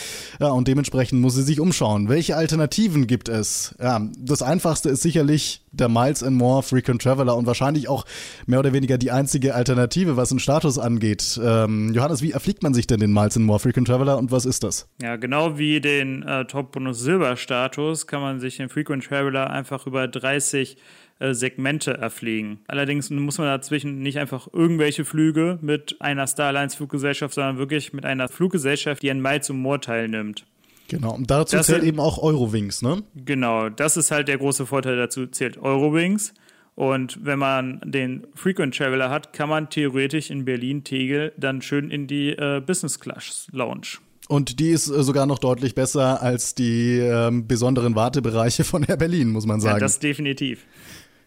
Ja, 0.40 0.48
und 0.48 0.68
dementsprechend 0.68 1.20
muss 1.20 1.34
sie 1.34 1.42
sich 1.42 1.60
umschauen. 1.60 2.08
Welche 2.08 2.36
Alternativen 2.36 3.06
gibt 3.06 3.28
es? 3.28 3.74
Ja, 3.78 4.00
das 4.18 4.40
einfachste 4.40 4.88
ist 4.88 5.02
sicherlich 5.02 5.62
der 5.72 5.88
Miles 5.88 6.22
and 6.22 6.36
More 6.36 6.62
Frequent 6.62 7.02
Traveler 7.02 7.36
und 7.36 7.46
wahrscheinlich 7.46 7.88
auch 7.88 8.06
mehr 8.46 8.60
oder 8.60 8.72
weniger 8.72 8.98
die 8.98 9.10
einzige 9.10 9.54
Alternative, 9.54 10.16
was 10.16 10.30
den 10.30 10.38
Status 10.38 10.78
angeht. 10.78 11.38
Ähm, 11.66 11.92
Johannes, 11.92 12.22
wie 12.22 12.32
erfliegt 12.32 12.62
man 12.62 12.74
sich 12.74 12.86
denn 12.86 13.00
den 13.00 13.12
Miles 13.12 13.36
and 13.36 13.46
More 13.46 13.58
Frequent 13.58 13.88
Traveler 13.88 14.18
und 14.18 14.30
was 14.30 14.44
ist 14.44 14.62
das? 14.64 14.88
Ja, 15.02 15.16
genau 15.16 15.58
wie 15.58 15.80
den 15.80 16.22
äh, 16.22 16.44
Top 16.46 16.72
Bonus 16.72 17.00
Silber 17.00 17.36
Status 17.36 18.06
kann 18.06 18.20
man 18.20 18.40
sich 18.40 18.56
den 18.56 18.68
Frequent 18.68 19.04
Traveler 19.04 19.50
einfach 19.50 19.86
über 19.86 20.08
30 20.08 20.76
äh, 21.18 21.34
Segmente 21.34 21.96
erfliegen. 21.96 22.60
Allerdings 22.68 23.10
muss 23.10 23.38
man 23.38 23.46
dazwischen 23.46 24.00
nicht 24.00 24.18
einfach 24.18 24.48
irgendwelche 24.52 25.04
Flüge 25.04 25.58
mit 25.62 25.96
einer 26.00 26.26
Starlines 26.26 26.74
Fluggesellschaft, 26.74 27.34
sondern 27.34 27.58
wirklich 27.58 27.92
mit 27.92 28.04
einer 28.04 28.28
Fluggesellschaft, 28.28 29.02
die 29.02 29.10
an 29.10 29.20
Miles 29.20 29.50
and 29.50 29.60
More 29.60 29.80
teilnimmt. 29.80 30.44
Genau, 30.88 31.14
und 31.14 31.30
dazu 31.30 31.56
das 31.56 31.66
zählt 31.66 31.82
eben 31.82 31.98
auch 31.98 32.22
Eurowings, 32.22 32.82
ne? 32.82 33.02
Genau, 33.16 33.70
das 33.70 33.96
ist 33.96 34.10
halt 34.12 34.28
der 34.28 34.38
große 34.38 34.66
Vorteil 34.66 34.96
dazu, 34.96 35.26
zählt 35.26 35.58
Eurowings. 35.58 36.32
Und 36.76 37.24
wenn 37.24 37.38
man 37.38 37.80
den 37.84 38.26
Frequent 38.34 38.76
Traveler 38.76 39.08
hat, 39.10 39.32
kann 39.32 39.48
man 39.48 39.70
theoretisch 39.70 40.30
in 40.30 40.44
Berlin-Tegel 40.44 41.32
dann 41.38 41.62
schön 41.62 41.90
in 41.90 42.06
die 42.06 42.28
äh, 42.30 42.62
Business 42.64 43.00
Class 43.00 43.48
Lounge. 43.50 43.98
Und 44.28 44.60
die 44.60 44.70
ist 44.70 44.88
äh, 44.88 45.02
sogar 45.02 45.24
noch 45.24 45.38
deutlich 45.38 45.74
besser 45.74 46.20
als 46.20 46.54
die 46.54 46.98
äh, 46.98 47.30
besonderen 47.32 47.94
Wartebereiche 47.94 48.64
von 48.64 48.82
Air 48.82 48.98
Berlin, 48.98 49.30
muss 49.30 49.46
man 49.46 49.60
sagen. 49.60 49.76
Ja, 49.76 49.80
das 49.80 50.00
definitiv. 50.00 50.66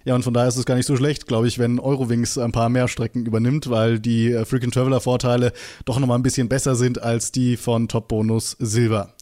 Ja, 0.06 0.15
und 0.15 0.24
von 0.24 0.34
daher 0.34 0.48
ist 0.48 0.58
es 0.58 0.65
gar 0.65 0.75
nicht 0.75 0.86
so 0.86 0.96
schlecht, 0.96 1.27
glaube 1.27 1.48
ich, 1.48 1.60
wenn 1.60 1.79
Eurowings 1.79 2.38
ein 2.38 2.51
paar 2.51 2.70
mehr 2.70 2.88
Strecken 2.88 3.25
übernimmt, 3.25 3.70
weil 3.70 4.00
die 4.00 4.32
äh, 4.32 4.46
Frequent 4.46 4.74
Traveler 4.74 5.01
Vorteile 5.01 5.51
doch 5.86 6.00
nochmal 6.00 6.18
ein 6.18 6.24
bisschen 6.24 6.50
besser 6.50 6.75
sind 6.75 7.01
als 7.01 7.32
die 7.32 7.58
von 7.58 7.88
Top 7.88 8.08
Bonus 8.08 8.56
Silber 8.60 9.13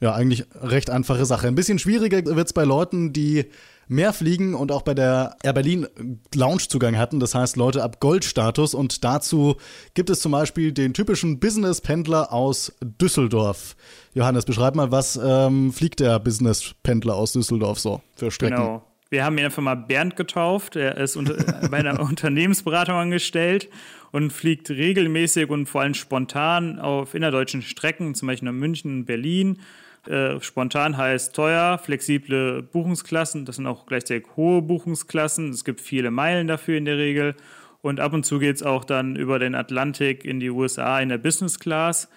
ja, 0.00 0.14
eigentlich 0.14 0.44
recht 0.60 0.90
einfache 0.90 1.24
Sache. 1.24 1.48
Ein 1.48 1.54
bisschen 1.54 1.78
schwieriger 1.78 2.24
wird 2.24 2.46
es 2.46 2.52
bei 2.52 2.64
Leuten, 2.64 3.12
die 3.12 3.46
mehr 3.88 4.12
fliegen 4.12 4.54
und 4.54 4.72
auch 4.72 4.82
bei 4.82 4.94
der 4.94 5.36
Air 5.44 5.52
Berlin 5.52 5.86
Loungezugang 6.34 6.98
hatten, 6.98 7.20
das 7.20 7.36
heißt 7.36 7.56
Leute 7.56 7.84
ab 7.84 8.00
Goldstatus 8.00 8.74
und 8.74 9.04
dazu 9.04 9.56
gibt 9.94 10.10
es 10.10 10.20
zum 10.20 10.32
Beispiel 10.32 10.72
den 10.72 10.92
typischen 10.92 11.38
Business-Pendler 11.38 12.32
aus 12.32 12.72
Düsseldorf. 12.82 13.76
Johannes, 14.12 14.44
beschreib 14.44 14.74
mal, 14.74 14.90
was 14.90 15.18
ähm, 15.22 15.72
fliegt 15.72 16.00
der 16.00 16.18
Business-Pendler 16.18 17.14
aus 17.14 17.32
Düsseldorf 17.32 17.78
so 17.78 18.00
für 18.16 18.30
Strecken? 18.32 18.56
Genau. 18.56 18.82
Wir 19.16 19.24
haben 19.24 19.38
ihn 19.38 19.46
einfach 19.46 19.62
mal 19.62 19.76
Bernd 19.76 20.14
getauft. 20.14 20.76
Er 20.76 20.98
ist 20.98 21.16
unter, 21.16 21.68
bei 21.70 21.78
einer 21.78 21.98
Unternehmensberatung 22.00 22.96
angestellt 22.96 23.70
und 24.12 24.30
fliegt 24.30 24.68
regelmäßig 24.68 25.48
und 25.48 25.70
vor 25.70 25.80
allem 25.80 25.94
spontan 25.94 26.78
auf 26.78 27.14
innerdeutschen 27.14 27.62
Strecken, 27.62 28.14
zum 28.14 28.28
Beispiel 28.28 28.44
nach 28.44 28.52
München 28.52 28.92
und 28.98 29.04
Berlin 29.06 29.58
äh, 30.06 30.38
spontan 30.42 30.98
heißt 30.98 31.34
teuer, 31.34 31.78
flexible 31.78 32.62
Buchungsklassen, 32.62 33.46
das 33.46 33.56
sind 33.56 33.66
auch 33.66 33.86
gleichzeitig 33.86 34.26
hohe 34.36 34.60
Buchungsklassen. 34.60 35.48
Es 35.48 35.64
gibt 35.64 35.80
viele 35.80 36.10
Meilen 36.10 36.46
dafür 36.46 36.76
in 36.76 36.84
der 36.84 36.98
Regel. 36.98 37.36
Und 37.80 38.00
ab 38.00 38.12
und 38.12 38.26
zu 38.26 38.38
geht 38.38 38.56
es 38.56 38.62
auch 38.62 38.84
dann 38.84 39.16
über 39.16 39.38
den 39.38 39.54
Atlantik 39.54 40.26
in 40.26 40.40
die 40.40 40.50
USA 40.50 41.00
in 41.00 41.08
der 41.08 41.16
Business 41.16 41.58
Class. 41.58 42.10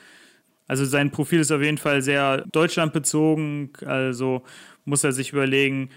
Also 0.68 0.84
sein 0.84 1.12
Profil 1.12 1.40
ist 1.40 1.52
auf 1.54 1.62
jeden 1.62 1.78
Fall 1.78 2.02
sehr 2.02 2.44
deutschlandbezogen. 2.52 3.72
Also 3.86 4.44
muss 4.84 5.06
er 5.06 5.14
sich 5.14 5.32
überlegen, 5.32 5.92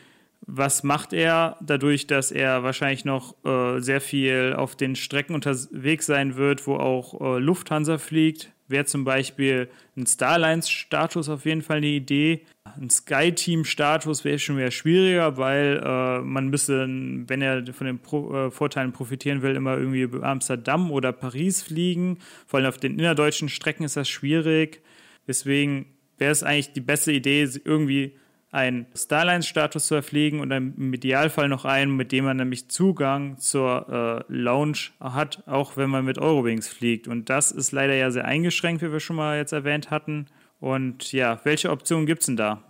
was 0.46 0.82
macht 0.82 1.12
er 1.12 1.56
dadurch, 1.60 2.06
dass 2.06 2.30
er 2.30 2.62
wahrscheinlich 2.62 3.04
noch 3.04 3.36
äh, 3.44 3.80
sehr 3.80 4.00
viel 4.00 4.54
auf 4.56 4.76
den 4.76 4.96
Strecken 4.96 5.34
unterwegs 5.34 6.06
sein 6.06 6.36
wird, 6.36 6.66
wo 6.66 6.76
auch 6.76 7.20
äh, 7.20 7.38
Lufthansa 7.38 7.98
fliegt 7.98 8.52
wäre 8.72 8.84
zum 8.86 9.04
Beispiel 9.04 9.68
ein 9.96 10.06
Starlines-Status 10.06 11.28
auf 11.28 11.44
jeden 11.44 11.62
Fall 11.62 11.76
eine 11.76 11.86
Idee. 11.86 12.40
Ein 12.64 12.90
Sky-Team-Status 12.90 14.24
wäre 14.24 14.40
schon 14.40 14.56
wieder 14.56 14.72
schwieriger, 14.72 15.36
weil 15.36 15.80
äh, 15.84 16.20
man 16.22 16.48
müsste, 16.48 16.88
wenn 16.88 17.42
er 17.42 17.64
von 17.72 17.86
den 17.86 18.00
Pro 18.00 18.34
äh, 18.34 18.50
Vorteilen 18.50 18.92
profitieren 18.92 19.42
will, 19.42 19.54
immer 19.54 19.76
irgendwie 19.76 20.08
Amsterdam 20.22 20.90
oder 20.90 21.12
Paris 21.12 21.62
fliegen. 21.62 22.18
Vor 22.46 22.58
allem 22.58 22.68
auf 22.68 22.78
den 22.78 22.98
innerdeutschen 22.98 23.48
Strecken 23.48 23.84
ist 23.84 23.96
das 23.96 24.08
schwierig. 24.08 24.82
Deswegen 25.28 25.86
wäre 26.18 26.32
es 26.32 26.42
eigentlich 26.42 26.72
die 26.72 26.80
beste 26.80 27.12
Idee, 27.12 27.48
irgendwie 27.64 28.16
einen 28.52 28.86
Starlines-Status 28.94 29.86
zu 29.86 29.94
erfliegen 29.94 30.40
und 30.40 30.50
im 30.50 30.92
Idealfall 30.92 31.48
noch 31.48 31.64
einen, 31.64 31.96
mit 31.96 32.12
dem 32.12 32.26
man 32.26 32.36
nämlich 32.36 32.68
Zugang 32.68 33.38
zur 33.38 34.24
äh, 34.28 34.32
Lounge 34.32 34.90
hat, 35.00 35.42
auch 35.46 35.78
wenn 35.78 35.88
man 35.88 36.04
mit 36.04 36.18
Eurowings 36.18 36.68
fliegt. 36.68 37.08
Und 37.08 37.30
das 37.30 37.50
ist 37.50 37.72
leider 37.72 37.94
ja 37.94 38.10
sehr 38.10 38.26
eingeschränkt, 38.26 38.82
wie 38.82 38.92
wir 38.92 39.00
schon 39.00 39.16
mal 39.16 39.38
jetzt 39.38 39.52
erwähnt 39.52 39.90
hatten. 39.90 40.26
Und 40.60 41.12
ja, 41.12 41.40
welche 41.44 41.70
Optionen 41.70 42.04
gibt 42.04 42.20
es 42.20 42.26
denn 42.26 42.36
da? 42.36 42.62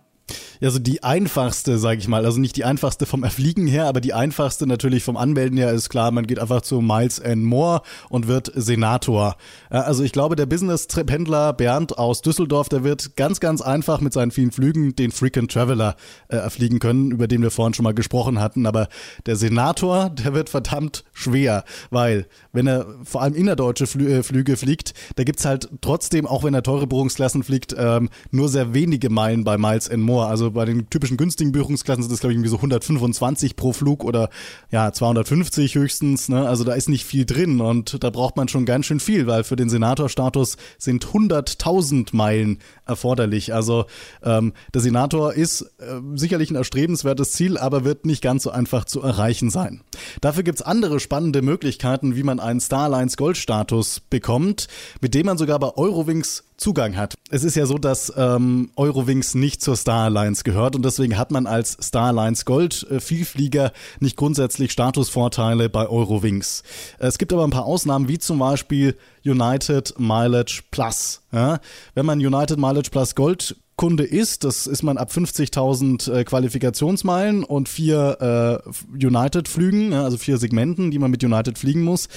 Ja, 0.59 0.69
so 0.69 0.79
die 0.79 1.03
einfachste, 1.03 1.77
sage 1.77 1.99
ich 1.99 2.07
mal, 2.07 2.25
also 2.25 2.39
nicht 2.39 2.55
die 2.55 2.65
einfachste 2.65 3.05
vom 3.05 3.23
Erfliegen 3.23 3.67
her, 3.67 3.85
aber 3.85 4.01
die 4.01 4.13
einfachste 4.13 4.67
natürlich 4.67 5.03
vom 5.03 5.17
Anmelden 5.17 5.57
her 5.57 5.71
ist 5.71 5.89
klar, 5.89 6.11
man 6.11 6.27
geht 6.27 6.39
einfach 6.39 6.61
zu 6.61 6.81
Miles 6.81 7.19
and 7.19 7.43
More 7.43 7.81
und 8.09 8.27
wird 8.27 8.51
Senator. 8.55 9.35
Also 9.69 10.03
ich 10.03 10.11
glaube, 10.11 10.35
der 10.35 10.45
Business-Pendler 10.45 11.53
Bernd 11.53 11.97
aus 11.97 12.21
Düsseldorf, 12.21 12.69
der 12.69 12.83
wird 12.83 13.15
ganz, 13.15 13.39
ganz 13.39 13.61
einfach 13.61 14.01
mit 14.01 14.13
seinen 14.13 14.31
vielen 14.31 14.51
Flügen 14.51 14.95
den 14.95 15.11
Frequent 15.11 15.51
Traveler 15.51 15.95
äh, 16.27 16.37
erfliegen 16.37 16.79
können, 16.79 17.11
über 17.11 17.27
den 17.27 17.41
wir 17.41 17.51
vorhin 17.51 17.73
schon 17.73 17.83
mal 17.83 17.93
gesprochen 17.93 18.39
hatten. 18.39 18.65
Aber 18.65 18.87
der 19.25 19.35
Senator, 19.35 20.09
der 20.09 20.33
wird 20.33 20.49
verdammt 20.49 21.03
schwer, 21.13 21.63
weil 21.89 22.27
wenn 22.51 22.67
er 22.67 22.85
vor 23.03 23.21
allem 23.21 23.35
innerdeutsche 23.35 23.87
Flü 23.87 24.11
äh, 24.11 24.23
Flüge 24.23 24.57
fliegt, 24.57 24.93
da 25.15 25.23
gibt's 25.23 25.45
halt 25.45 25.69
trotzdem, 25.81 26.25
auch 26.25 26.43
wenn 26.43 26.53
er 26.53 26.63
teure 26.63 26.87
Buchungsklassen 26.87 27.43
fliegt, 27.43 27.75
ähm, 27.77 28.09
nur 28.31 28.49
sehr 28.49 28.73
wenige 28.73 29.09
Meilen 29.09 29.43
bei 29.43 29.57
Miles 29.57 29.89
and 29.89 30.03
More. 30.03 30.22
Also 30.27 30.51
bei 30.51 30.65
den 30.65 30.89
typischen 30.89 31.17
günstigen 31.17 31.51
Buchungsklassen 31.51 32.03
sind 32.03 32.11
das, 32.11 32.19
glaube 32.19 32.33
ich, 32.33 32.37
irgendwie 32.37 32.49
so 32.49 32.57
125 32.57 33.55
pro 33.55 33.73
Flug 33.73 34.03
oder 34.03 34.29
ja, 34.71 34.91
250 34.91 35.75
höchstens. 35.75 36.29
Ne? 36.29 36.47
Also 36.47 36.63
da 36.63 36.73
ist 36.73 36.89
nicht 36.89 37.05
viel 37.05 37.25
drin 37.25 37.61
und 37.61 38.03
da 38.03 38.09
braucht 38.09 38.37
man 38.37 38.47
schon 38.47 38.65
ganz 38.65 38.85
schön 38.85 38.99
viel, 38.99 39.27
weil 39.27 39.43
für 39.43 39.55
den 39.55 39.69
Senatorstatus 39.69 40.57
sind 40.77 41.05
100.000 41.05 42.09
Meilen 42.15 42.59
erforderlich. 42.85 43.53
Also 43.53 43.85
ähm, 44.23 44.53
der 44.73 44.81
Senator 44.81 45.33
ist 45.33 45.61
äh, 45.79 45.99
sicherlich 46.15 46.51
ein 46.51 46.55
erstrebenswertes 46.55 47.31
Ziel, 47.31 47.57
aber 47.57 47.83
wird 47.83 48.05
nicht 48.05 48.21
ganz 48.21 48.43
so 48.43 48.51
einfach 48.51 48.85
zu 48.85 49.01
erreichen 49.01 49.49
sein. 49.49 49.81
Dafür 50.21 50.43
gibt's 50.43 50.61
andere 50.61 50.99
spannende 50.99 51.41
Möglichkeiten, 51.41 52.15
wie 52.15 52.23
man 52.23 52.39
einen 52.39 52.61
Starlines 52.61 53.17
Goldstatus 53.17 53.99
bekommt, 53.99 54.67
mit 55.01 55.13
dem 55.13 55.25
man 55.25 55.37
sogar 55.37 55.59
bei 55.59 55.75
Eurowings 55.75 56.43
Zugang 56.63 56.95
hat. 56.95 57.15
Es 57.29 57.43
ist 57.43 57.55
ja 57.55 57.65
so, 57.65 57.77
dass 57.77 58.13
ähm, 58.15 58.69
Eurowings 58.77 59.35
nicht 59.35 59.61
zur 59.61 59.75
Star 59.75 60.05
Alliance 60.05 60.45
gehört 60.45 60.77
und 60.77 60.85
deswegen 60.85 61.17
hat 61.17 61.29
man 61.29 61.45
als 61.45 61.77
Star 61.81 62.07
Alliance 62.07 62.45
Gold 62.45 62.87
äh, 62.89 63.01
Vielflieger 63.01 63.73
nicht 63.99 64.15
grundsätzlich 64.15 64.71
Statusvorteile 64.71 65.67
bei 65.67 65.89
Eurowings. 65.89 66.63
Es 66.99 67.17
gibt 67.17 67.33
aber 67.33 67.43
ein 67.43 67.49
paar 67.49 67.65
Ausnahmen, 67.65 68.07
wie 68.07 68.17
zum 68.17 68.39
Beispiel 68.39 68.95
United 69.25 69.93
Mileage 69.97 70.61
Plus. 70.71 71.21
Ja? 71.31 71.59
Wenn 71.93 72.05
man 72.05 72.19
United 72.19 72.57
Mileage 72.57 72.89
Plus 72.91 73.15
Gold 73.15 73.55
Kunde 73.75 74.03
ist, 74.03 74.43
das 74.43 74.67
ist 74.67 74.83
man 74.83 74.97
ab 74.97 75.09
50.000 75.11 76.11
äh, 76.11 76.23
Qualifikationsmeilen 76.23 77.43
und 77.43 77.67
vier 77.67 78.61
äh, 78.63 79.05
United-Flügen, 79.05 79.93
also 79.93 80.17
vier 80.17 80.37
Segmenten, 80.37 80.91
die 80.91 80.99
man 80.99 81.09
mit 81.09 81.23
United 81.23 81.57
fliegen 81.57 81.81
muss. 81.83 82.07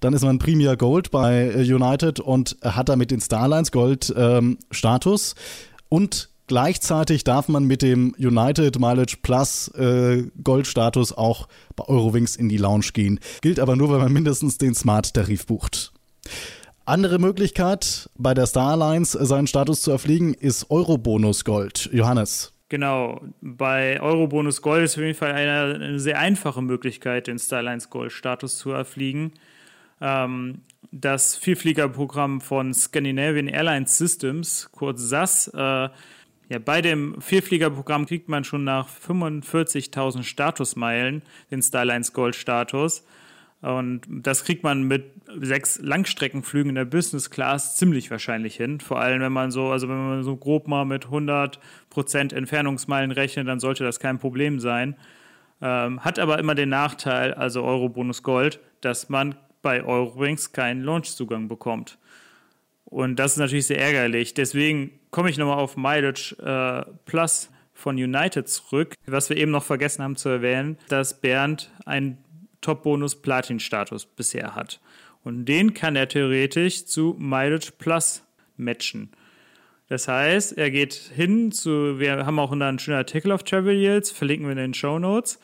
Dann 0.00 0.12
ist 0.12 0.22
man 0.22 0.38
Premier 0.38 0.76
Gold 0.76 1.10
bei 1.10 1.54
äh, 1.54 1.72
United 1.72 2.20
und 2.20 2.58
hat 2.62 2.90
damit 2.90 3.10
den 3.10 3.20
Starlines 3.22 3.72
Gold 3.72 4.12
ähm, 4.16 4.58
Status 4.70 5.34
und 5.88 6.28
Gleichzeitig 6.48 7.24
darf 7.24 7.48
man 7.48 7.64
mit 7.64 7.82
dem 7.82 8.14
United 8.18 8.78
Mileage 8.78 9.16
Plus 9.20 9.66
äh, 9.74 10.22
Gold-Status 10.44 11.12
auch 11.12 11.48
bei 11.74 11.88
Eurowings 11.88 12.36
in 12.36 12.48
die 12.48 12.56
Lounge 12.56 12.90
gehen. 12.92 13.18
Gilt 13.40 13.58
aber 13.58 13.74
nur, 13.74 13.90
wenn 13.90 13.98
man 13.98 14.12
mindestens 14.12 14.56
den 14.56 14.72
Smart-Tarif 14.72 15.46
bucht. 15.46 15.92
Andere 16.84 17.18
Möglichkeit, 17.18 18.08
bei 18.16 18.32
der 18.32 18.46
Starlines 18.46 19.12
seinen 19.12 19.46
Status 19.46 19.82
zu 19.82 19.90
erfliegen, 19.90 20.34
ist 20.34 20.70
Eurobonus 20.70 21.44
Gold. 21.44 21.90
Johannes. 21.92 22.52
Genau, 22.68 23.20
bei 23.40 24.00
Eurobonus 24.00 24.60
Gold 24.62 24.84
ist 24.84 24.96
auf 24.96 25.02
jeden 25.02 25.14
Fall 25.14 25.32
eine, 25.32 25.74
eine 25.74 26.00
sehr 26.00 26.18
einfache 26.18 26.62
Möglichkeit, 26.62 27.28
den 27.28 27.38
Starlines 27.38 27.90
Gold 27.90 28.12
Status 28.12 28.58
zu 28.58 28.70
erfliegen. 28.70 29.32
Ähm, 30.00 30.62
das 30.90 31.36
Vielfliegerprogramm 31.36 32.40
von 32.40 32.72
Scandinavian 32.74 33.48
Airlines 33.48 33.98
Systems, 33.98 34.68
kurz 34.72 35.02
SAS, 35.02 35.48
äh, 35.54 35.88
ja, 36.48 36.60
bei 36.64 36.80
dem 36.80 37.20
Vielfliegerprogramm 37.20 38.06
kriegt 38.06 38.28
man 38.28 38.44
schon 38.44 38.62
nach 38.62 38.88
45.000 38.88 40.22
Statusmeilen 40.22 41.22
den 41.50 41.62
Starlines 41.62 42.12
Gold 42.12 42.36
Status. 42.36 43.04
Und 43.62 44.02
das 44.08 44.44
kriegt 44.44 44.62
man 44.62 44.82
mit 44.82 45.12
sechs 45.40 45.78
Langstreckenflügen 45.78 46.70
in 46.70 46.74
der 46.74 46.84
Business 46.84 47.30
Class 47.30 47.76
ziemlich 47.76 48.10
wahrscheinlich 48.10 48.56
hin. 48.56 48.80
Vor 48.80 49.00
allem, 49.00 49.20
wenn 49.20 49.32
man 49.32 49.50
so, 49.50 49.70
also 49.70 49.88
wenn 49.88 49.96
man 49.96 50.22
so 50.22 50.36
grob 50.36 50.68
mal 50.68 50.84
mit 50.84 51.06
100% 51.06 51.58
Entfernungsmeilen 52.34 53.10
rechnet, 53.10 53.48
dann 53.48 53.58
sollte 53.58 53.82
das 53.82 53.98
kein 53.98 54.18
Problem 54.18 54.60
sein. 54.60 54.96
Ähm, 55.62 56.04
hat 56.04 56.18
aber 56.18 56.38
immer 56.38 56.54
den 56.54 56.68
Nachteil, 56.68 57.32
also 57.32 57.62
Eurobonus 57.62 58.22
Gold, 58.22 58.60
dass 58.82 59.08
man 59.08 59.36
bei 59.62 59.82
Eurowings 59.82 60.52
keinen 60.52 60.82
Launchzugang 60.82 61.48
bekommt. 61.48 61.98
Und 62.84 63.16
das 63.16 63.32
ist 63.32 63.38
natürlich 63.38 63.66
sehr 63.66 63.80
ärgerlich. 63.80 64.34
Deswegen 64.34 64.92
komme 65.10 65.30
ich 65.30 65.38
nochmal 65.38 65.58
auf 65.58 65.76
Mileage 65.76 66.36
äh, 66.38 66.90
Plus 67.04 67.50
von 67.72 67.96
United 67.96 68.48
zurück. 68.48 68.94
Was 69.06 69.28
wir 69.28 69.36
eben 69.36 69.50
noch 69.50 69.64
vergessen 69.64 70.02
haben 70.02 70.16
zu 70.16 70.28
erwähnen, 70.28 70.78
dass 70.88 71.20
Bernd 71.20 71.70
einen 71.84 72.18
Top-Bonus 72.66 73.22
Platin-Status 73.22 74.06
bisher 74.06 74.56
hat. 74.56 74.80
Und 75.22 75.44
den 75.44 75.72
kann 75.72 75.94
er 75.94 76.08
theoretisch 76.08 76.84
zu 76.84 77.14
Mileage 77.16 77.70
Plus 77.78 78.24
matchen. 78.56 79.10
Das 79.88 80.08
heißt, 80.08 80.58
er 80.58 80.72
geht 80.72 80.94
hin 80.94 81.52
zu, 81.52 82.00
wir 82.00 82.26
haben 82.26 82.40
auch 82.40 82.50
einen 82.50 82.80
schönen 82.80 82.98
Artikel 82.98 83.30
auf 83.30 83.44
Travel 83.44 83.76
Yields, 83.76 84.10
verlinken 84.10 84.46
wir 84.46 84.52
in 84.52 84.58
den 84.58 84.74
Show 84.74 84.98
Notes. 84.98 85.38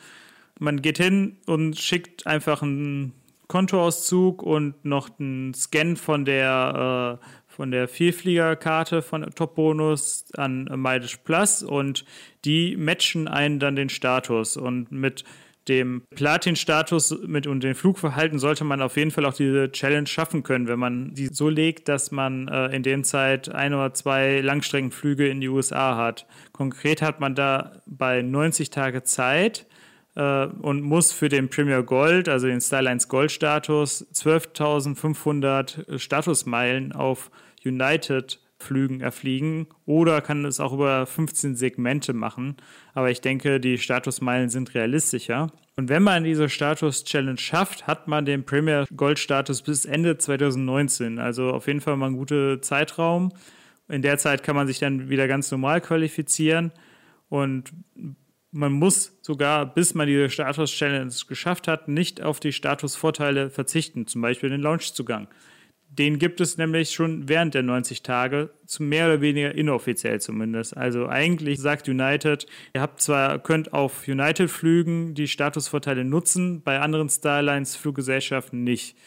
Man 0.59 0.81
geht 0.81 0.97
hin 0.97 1.37
und 1.45 1.79
schickt 1.79 2.27
einfach 2.27 2.61
einen 2.61 3.13
Kontoauszug 3.47 4.43
und 4.43 4.83
noch 4.83 5.17
einen 5.17 5.53
Scan 5.53 5.95
von 5.95 6.25
der, 6.25 7.19
äh, 7.21 7.25
von 7.47 7.71
der 7.71 7.87
Vielfliegerkarte 7.87 9.01
von 9.01 9.29
Top 9.35 9.55
Bonus 9.55 10.25
an 10.35 10.65
Mileage 10.75 11.19
Plus 11.23 11.63
und 11.63 12.03
die 12.43 12.75
matchen 12.75 13.29
einen 13.29 13.59
dann 13.59 13.77
den 13.77 13.89
Status. 13.89 14.57
Und 14.57 14.91
mit 14.91 15.23
dem 15.67 16.03
Platin-Status 16.15 17.19
mit 17.25 17.47
und 17.47 17.63
dem 17.63 17.75
Flugverhalten 17.75 18.39
sollte 18.39 18.63
man 18.63 18.81
auf 18.81 18.97
jeden 18.97 19.11
Fall 19.11 19.25
auch 19.25 19.33
diese 19.33 19.71
Challenge 19.71 20.07
schaffen 20.07 20.43
können, 20.43 20.67
wenn 20.67 20.79
man 20.79 21.13
die 21.13 21.27
so 21.27 21.49
legt, 21.49 21.87
dass 21.87 22.11
man 22.11 22.47
äh, 22.47 22.75
in 22.75 22.83
der 22.83 23.01
Zeit 23.03 23.49
ein 23.49 23.73
oder 23.73 23.93
zwei 23.93 24.41
Langstreckenflüge 24.41 25.27
in 25.27 25.39
die 25.41 25.47
USA 25.47 25.95
hat. 25.95 26.25
Konkret 26.51 27.01
hat 27.01 27.19
man 27.19 27.35
da 27.35 27.81
bei 27.85 28.21
90 28.21 28.69
Tage 28.71 29.03
Zeit 29.03 29.65
äh, 30.15 30.45
und 30.45 30.81
muss 30.81 31.13
für 31.13 31.29
den 31.29 31.49
Premier 31.49 31.83
Gold, 31.83 32.27
also 32.27 32.47
den 32.47 32.59
Stylines 32.59 33.07
Gold-Status, 33.07 34.07
12.500 34.13 35.97
Statusmeilen 35.97 36.91
auf 36.91 37.31
United 37.65 38.39
Flügen 38.63 39.01
erfliegen 39.01 39.67
oder 39.85 40.21
kann 40.21 40.45
es 40.45 40.59
auch 40.59 40.73
über 40.73 41.05
15 41.05 41.55
Segmente 41.55 42.13
machen. 42.13 42.55
Aber 42.93 43.11
ich 43.11 43.21
denke, 43.21 43.59
die 43.59 43.77
Statusmeilen 43.77 44.49
sind 44.49 44.73
realistischer. 44.73 45.51
Und 45.75 45.89
wenn 45.89 46.03
man 46.03 46.23
diese 46.23 46.49
Status-Challenge 46.49 47.37
schafft, 47.37 47.87
hat 47.87 48.07
man 48.07 48.25
den 48.25 48.45
Premier 48.45 48.85
Gold-Status 48.95 49.61
bis 49.61 49.85
Ende 49.85 50.17
2019. 50.17 51.19
Also 51.19 51.49
auf 51.51 51.67
jeden 51.67 51.81
Fall 51.81 51.97
mal 51.97 52.07
ein 52.07 52.17
guter 52.17 52.61
Zeitraum. 52.61 53.31
In 53.89 54.01
der 54.01 54.17
Zeit 54.17 54.43
kann 54.43 54.55
man 54.55 54.67
sich 54.67 54.79
dann 54.79 55.09
wieder 55.09 55.27
ganz 55.27 55.51
normal 55.51 55.81
qualifizieren. 55.81 56.71
Und 57.29 57.71
man 58.51 58.71
muss 58.71 59.17
sogar, 59.21 59.65
bis 59.65 59.95
man 59.95 60.07
diese 60.07 60.29
Status-Challenge 60.29 61.11
geschafft 61.27 61.67
hat, 61.67 61.87
nicht 61.87 62.21
auf 62.21 62.39
die 62.39 62.53
Statusvorteile 62.53 63.49
verzichten, 63.49 64.05
zum 64.05 64.21
Beispiel 64.21 64.49
den 64.49 64.61
Launchzugang. 64.61 65.27
Den 65.99 66.17
gibt 66.17 66.41
es 66.41 66.57
nämlich 66.57 66.89
schon 66.89 67.29
während 67.29 67.53
der 67.53 67.61
90 67.61 68.01
Tage, 68.01 68.49
mehr 68.79 69.05
oder 69.05 69.21
weniger 69.21 69.53
inoffiziell 69.53 70.19
zumindest. 70.19 70.75
Also 70.75 71.07
eigentlich 71.07 71.59
sagt 71.59 71.87
United, 71.87 72.47
ihr 72.73 72.81
habt 72.81 72.99
zwar, 72.99 73.37
könnt 73.37 73.73
auf 73.73 74.07
United-Flügen 74.07 75.13
die 75.13 75.27
Statusvorteile 75.27 76.03
nutzen, 76.03 76.63
bei 76.63 76.79
anderen 76.79 77.09
Starlines 77.09 77.75
Fluggesellschaften 77.75 78.63
nicht. 78.63 78.97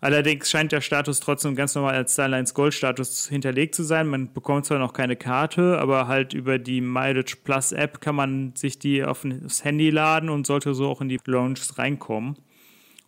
Allerdings 0.00 0.50
scheint 0.50 0.72
der 0.72 0.80
Status 0.80 1.20
trotzdem 1.20 1.54
ganz 1.54 1.74
normal 1.74 1.94
als 1.94 2.14
Starlines 2.14 2.54
Gold-Status 2.54 3.28
hinterlegt 3.28 3.74
zu 3.74 3.82
sein. 3.82 4.08
Man 4.08 4.32
bekommt 4.32 4.64
zwar 4.64 4.78
noch 4.78 4.94
keine 4.94 5.16
Karte, 5.16 5.78
aber 5.78 6.08
halt 6.08 6.32
über 6.32 6.58
die 6.58 6.80
Mileage 6.80 7.36
Plus 7.44 7.72
App 7.72 8.00
kann 8.00 8.14
man 8.14 8.56
sich 8.56 8.78
die 8.78 9.04
auf 9.04 9.20
das 9.22 9.64
Handy 9.64 9.90
laden 9.90 10.30
und 10.30 10.46
sollte 10.46 10.72
so 10.72 10.88
auch 10.88 11.02
in 11.02 11.10
die 11.10 11.20
Lounges 11.26 11.78
reinkommen. 11.78 12.36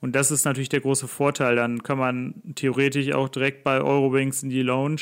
Und 0.04 0.14
das 0.14 0.30
ist 0.30 0.44
natürlich 0.44 0.68
der 0.68 0.82
große 0.82 1.08
Vorteil. 1.08 1.56
Dann 1.56 1.82
kann 1.82 1.96
man 1.96 2.34
theoretisch 2.56 3.10
auch 3.12 3.30
direkt 3.30 3.64
bei 3.64 3.80
Eurowings 3.80 4.42
in 4.42 4.50
die 4.50 4.60
Lounge, 4.60 5.00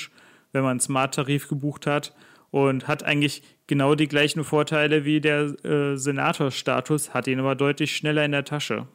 wenn 0.52 0.62
man 0.62 0.70
einen 0.70 0.80
Smart-Tarif 0.80 1.48
gebucht 1.48 1.88
hat 1.88 2.14
und 2.52 2.86
hat 2.86 3.02
eigentlich 3.02 3.42
genau 3.66 3.96
die 3.96 4.06
gleichen 4.06 4.44
Vorteile 4.44 5.04
wie 5.04 5.20
der 5.20 5.56
äh, 5.64 5.96
Senator-Status, 5.96 7.14
hat 7.14 7.26
ihn 7.26 7.40
aber 7.40 7.56
deutlich 7.56 7.96
schneller 7.96 8.24
in 8.24 8.30
der 8.30 8.44
Tasche. 8.44 8.86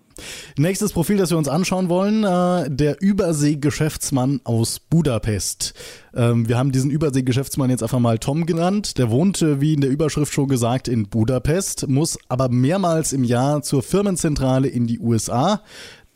Nächstes 0.58 0.94
Profil, 0.94 1.18
das 1.18 1.32
wir 1.32 1.38
uns 1.38 1.48
anschauen 1.48 1.90
wollen, 1.90 2.24
äh, 2.24 2.70
der 2.70 3.02
Übersee-Geschäftsmann 3.02 4.42
aus 4.44 4.80
Budapest. 4.80 5.74
Ähm, 6.16 6.48
wir 6.48 6.58
haben 6.58 6.72
diesen 6.72 6.92
Übersee-Geschäftsmann 6.92 7.70
jetzt 7.70 7.84
einfach 7.84 8.00
mal 8.00 8.18
Tom 8.18 8.46
genannt. 8.46 8.98
Der 8.98 9.10
wohnt, 9.10 9.42
wie 9.42 9.74
in 9.74 9.82
der 9.82 9.90
Überschrift 9.90 10.34
schon 10.34 10.48
gesagt, 10.48 10.88
in 10.88 11.10
Budapest, 11.10 11.88
muss 11.88 12.18
aber 12.28 12.50
mehrmals 12.50 13.14
im 13.14 13.24
Jahr 13.24 13.62
zur 13.62 13.84
Firmenzentrale 13.84 14.68
in 14.68 14.88
die 14.88 15.00
USA. 15.00 15.62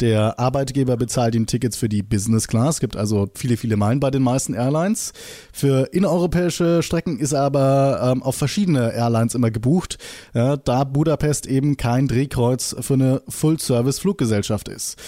Der 0.01 0.39
Arbeitgeber 0.39 0.97
bezahlt 0.97 1.35
ihm 1.35 1.45
Tickets 1.45 1.77
für 1.77 1.87
die 1.87 2.01
Business 2.01 2.47
Class, 2.47 2.79
gibt 2.79 2.97
also 2.97 3.29
viele, 3.35 3.55
viele 3.55 3.77
Meilen 3.77 3.99
bei 3.99 4.09
den 4.09 4.23
meisten 4.23 4.55
Airlines. 4.55 5.13
Für 5.53 5.93
innereuropäische 5.93 6.81
Strecken 6.81 7.19
ist 7.19 7.33
er 7.33 7.41
aber 7.41 8.11
ähm, 8.11 8.23
auf 8.23 8.35
verschiedene 8.35 8.93
Airlines 8.93 9.35
immer 9.35 9.51
gebucht, 9.51 9.99
ja, 10.33 10.57
da 10.57 10.85
Budapest 10.85 11.45
eben 11.45 11.77
kein 11.77 12.07
Drehkreuz 12.07 12.75
für 12.79 12.95
eine 12.95 13.21
Full-Service-Fluggesellschaft 13.29 14.69
ist. 14.69 14.99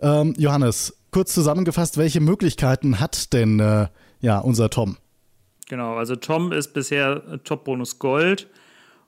Ähm, 0.00 0.34
Johannes, 0.36 0.96
kurz 1.12 1.32
zusammengefasst, 1.32 1.96
welche 1.96 2.20
Möglichkeiten 2.20 2.98
hat 2.98 3.32
denn 3.32 3.60
äh, 3.60 3.86
ja, 4.20 4.40
unser 4.40 4.68
Tom? 4.68 4.96
Genau, 5.68 5.94
also 5.94 6.16
Tom 6.16 6.50
ist 6.50 6.74
bisher 6.74 7.40
Top-Bonus 7.44 8.00
Gold 8.00 8.48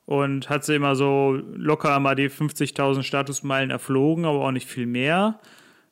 und 0.07 0.49
hat 0.49 0.63
sie 0.63 0.73
immer 0.73 0.95
so 0.95 1.37
locker 1.53 1.99
mal 1.99 2.15
die 2.15 2.29
50.000 2.29 3.03
Statusmeilen 3.03 3.71
erflogen, 3.71 4.23
aber 4.23 4.39
auch 4.39 4.51
nicht 4.51 4.67
viel 4.67 4.85
mehr. 4.85 5.39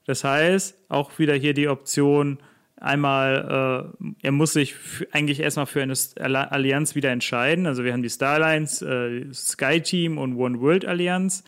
Das 0.05 0.23
heißt, 0.23 0.77
auch 0.87 1.19
wieder 1.19 1.33
hier 1.33 1.53
die 1.53 1.67
Option, 1.67 2.39
einmal, 2.79 3.91
äh, 4.01 4.07
er 4.21 4.31
muss 4.31 4.53
sich 4.53 4.75
eigentlich 5.11 5.41
erstmal 5.41 5.65
für 5.65 5.81
eine 5.81 6.51
Allianz 6.51 6.95
wieder 6.95 7.11
entscheiden. 7.11 7.67
Also 7.67 7.83
wir 7.83 7.91
haben 7.91 8.03
die 8.03 8.09
Starlines, 8.09 8.81
äh, 8.81 9.25
Sky 9.33 9.81
Team 9.81 10.17
und 10.17 10.37
One 10.37 10.61
World 10.61 10.85
Allianz. 10.85 11.43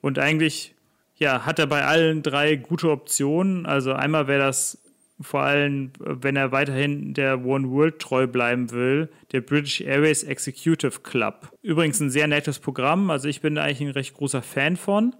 Und 0.00 0.18
eigentlich 0.18 0.74
ja, 1.18 1.46
hat 1.46 1.60
er 1.60 1.68
bei 1.68 1.84
allen 1.84 2.24
drei 2.24 2.56
gute 2.56 2.90
Optionen. 2.90 3.64
Also 3.64 3.92
einmal 3.92 4.26
wäre 4.26 4.42
das 4.42 4.82
vor 5.20 5.42
allem, 5.42 5.92
wenn 5.98 6.36
er 6.36 6.52
weiterhin 6.52 7.14
der 7.14 7.44
One 7.44 7.70
World 7.70 7.98
treu 7.98 8.26
bleiben 8.26 8.70
will, 8.70 9.08
der 9.32 9.40
British 9.40 9.80
Airways 9.80 10.22
Executive 10.24 11.00
Club. 11.02 11.52
Übrigens 11.62 12.00
ein 12.00 12.10
sehr 12.10 12.26
nettes 12.26 12.58
Programm, 12.58 13.10
also 13.10 13.28
ich 13.28 13.40
bin 13.40 13.58
eigentlich 13.58 13.80
ein 13.80 13.90
recht 13.90 14.14
großer 14.14 14.42
Fan 14.42 14.76
von. 14.76 15.14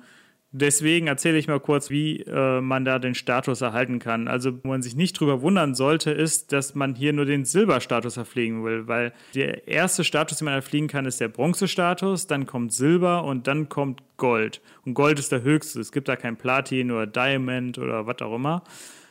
Deswegen 0.55 1.07
erzähle 1.07 1.39
ich 1.39 1.49
mal 1.49 1.61
kurz, 1.61 1.89
wie 1.89 2.21
äh, 2.21 2.61
man 2.61 2.85
da 2.85 2.99
den 2.99 3.15
Status 3.15 3.63
erhalten 3.63 3.99
kann. 3.99 4.29
Also, 4.29 4.63
wo 4.63 4.69
man 4.69 4.83
sich 4.83 4.95
nicht 4.95 5.19
drüber 5.19 5.41
wundern 5.41 5.75
sollte, 5.75 6.11
ist, 6.11 6.53
dass 6.53 6.75
man 6.75 6.95
hier 6.95 7.15
nur 7.15 7.25
den 7.25 7.47
Silberstatus 7.47 8.19
erfliegen 8.19 8.63
will, 8.63 8.87
weil 8.87 9.15
der 9.35 9.67
erste 9.67 10.05
Status, 10.05 10.39
den 10.39 10.45
man 10.45 10.55
erfliegen 10.55 10.89
kann, 10.89 11.07
ist 11.07 11.23
der 11.23 11.29
Bronzestatus, 11.29 12.27
dann 12.27 12.45
kommt 12.45 12.75
Silber 12.75 13.25
und 13.25 13.47
dann 13.47 13.71
kommt 13.71 14.03
Gold. 14.19 14.61
Und 14.85 14.93
Gold 14.93 15.19
ist 15.19 15.33
der 15.33 15.43
höchste. 15.43 15.81
Es 15.81 15.91
gibt 15.91 16.09
da 16.09 16.17
kein 16.17 16.37
Platin 16.37 16.91
oder 16.91 17.07
Diamond 17.07 17.79
oder 17.79 18.07
was 18.07 18.21
auch 18.21 18.35
immer. 18.35 18.63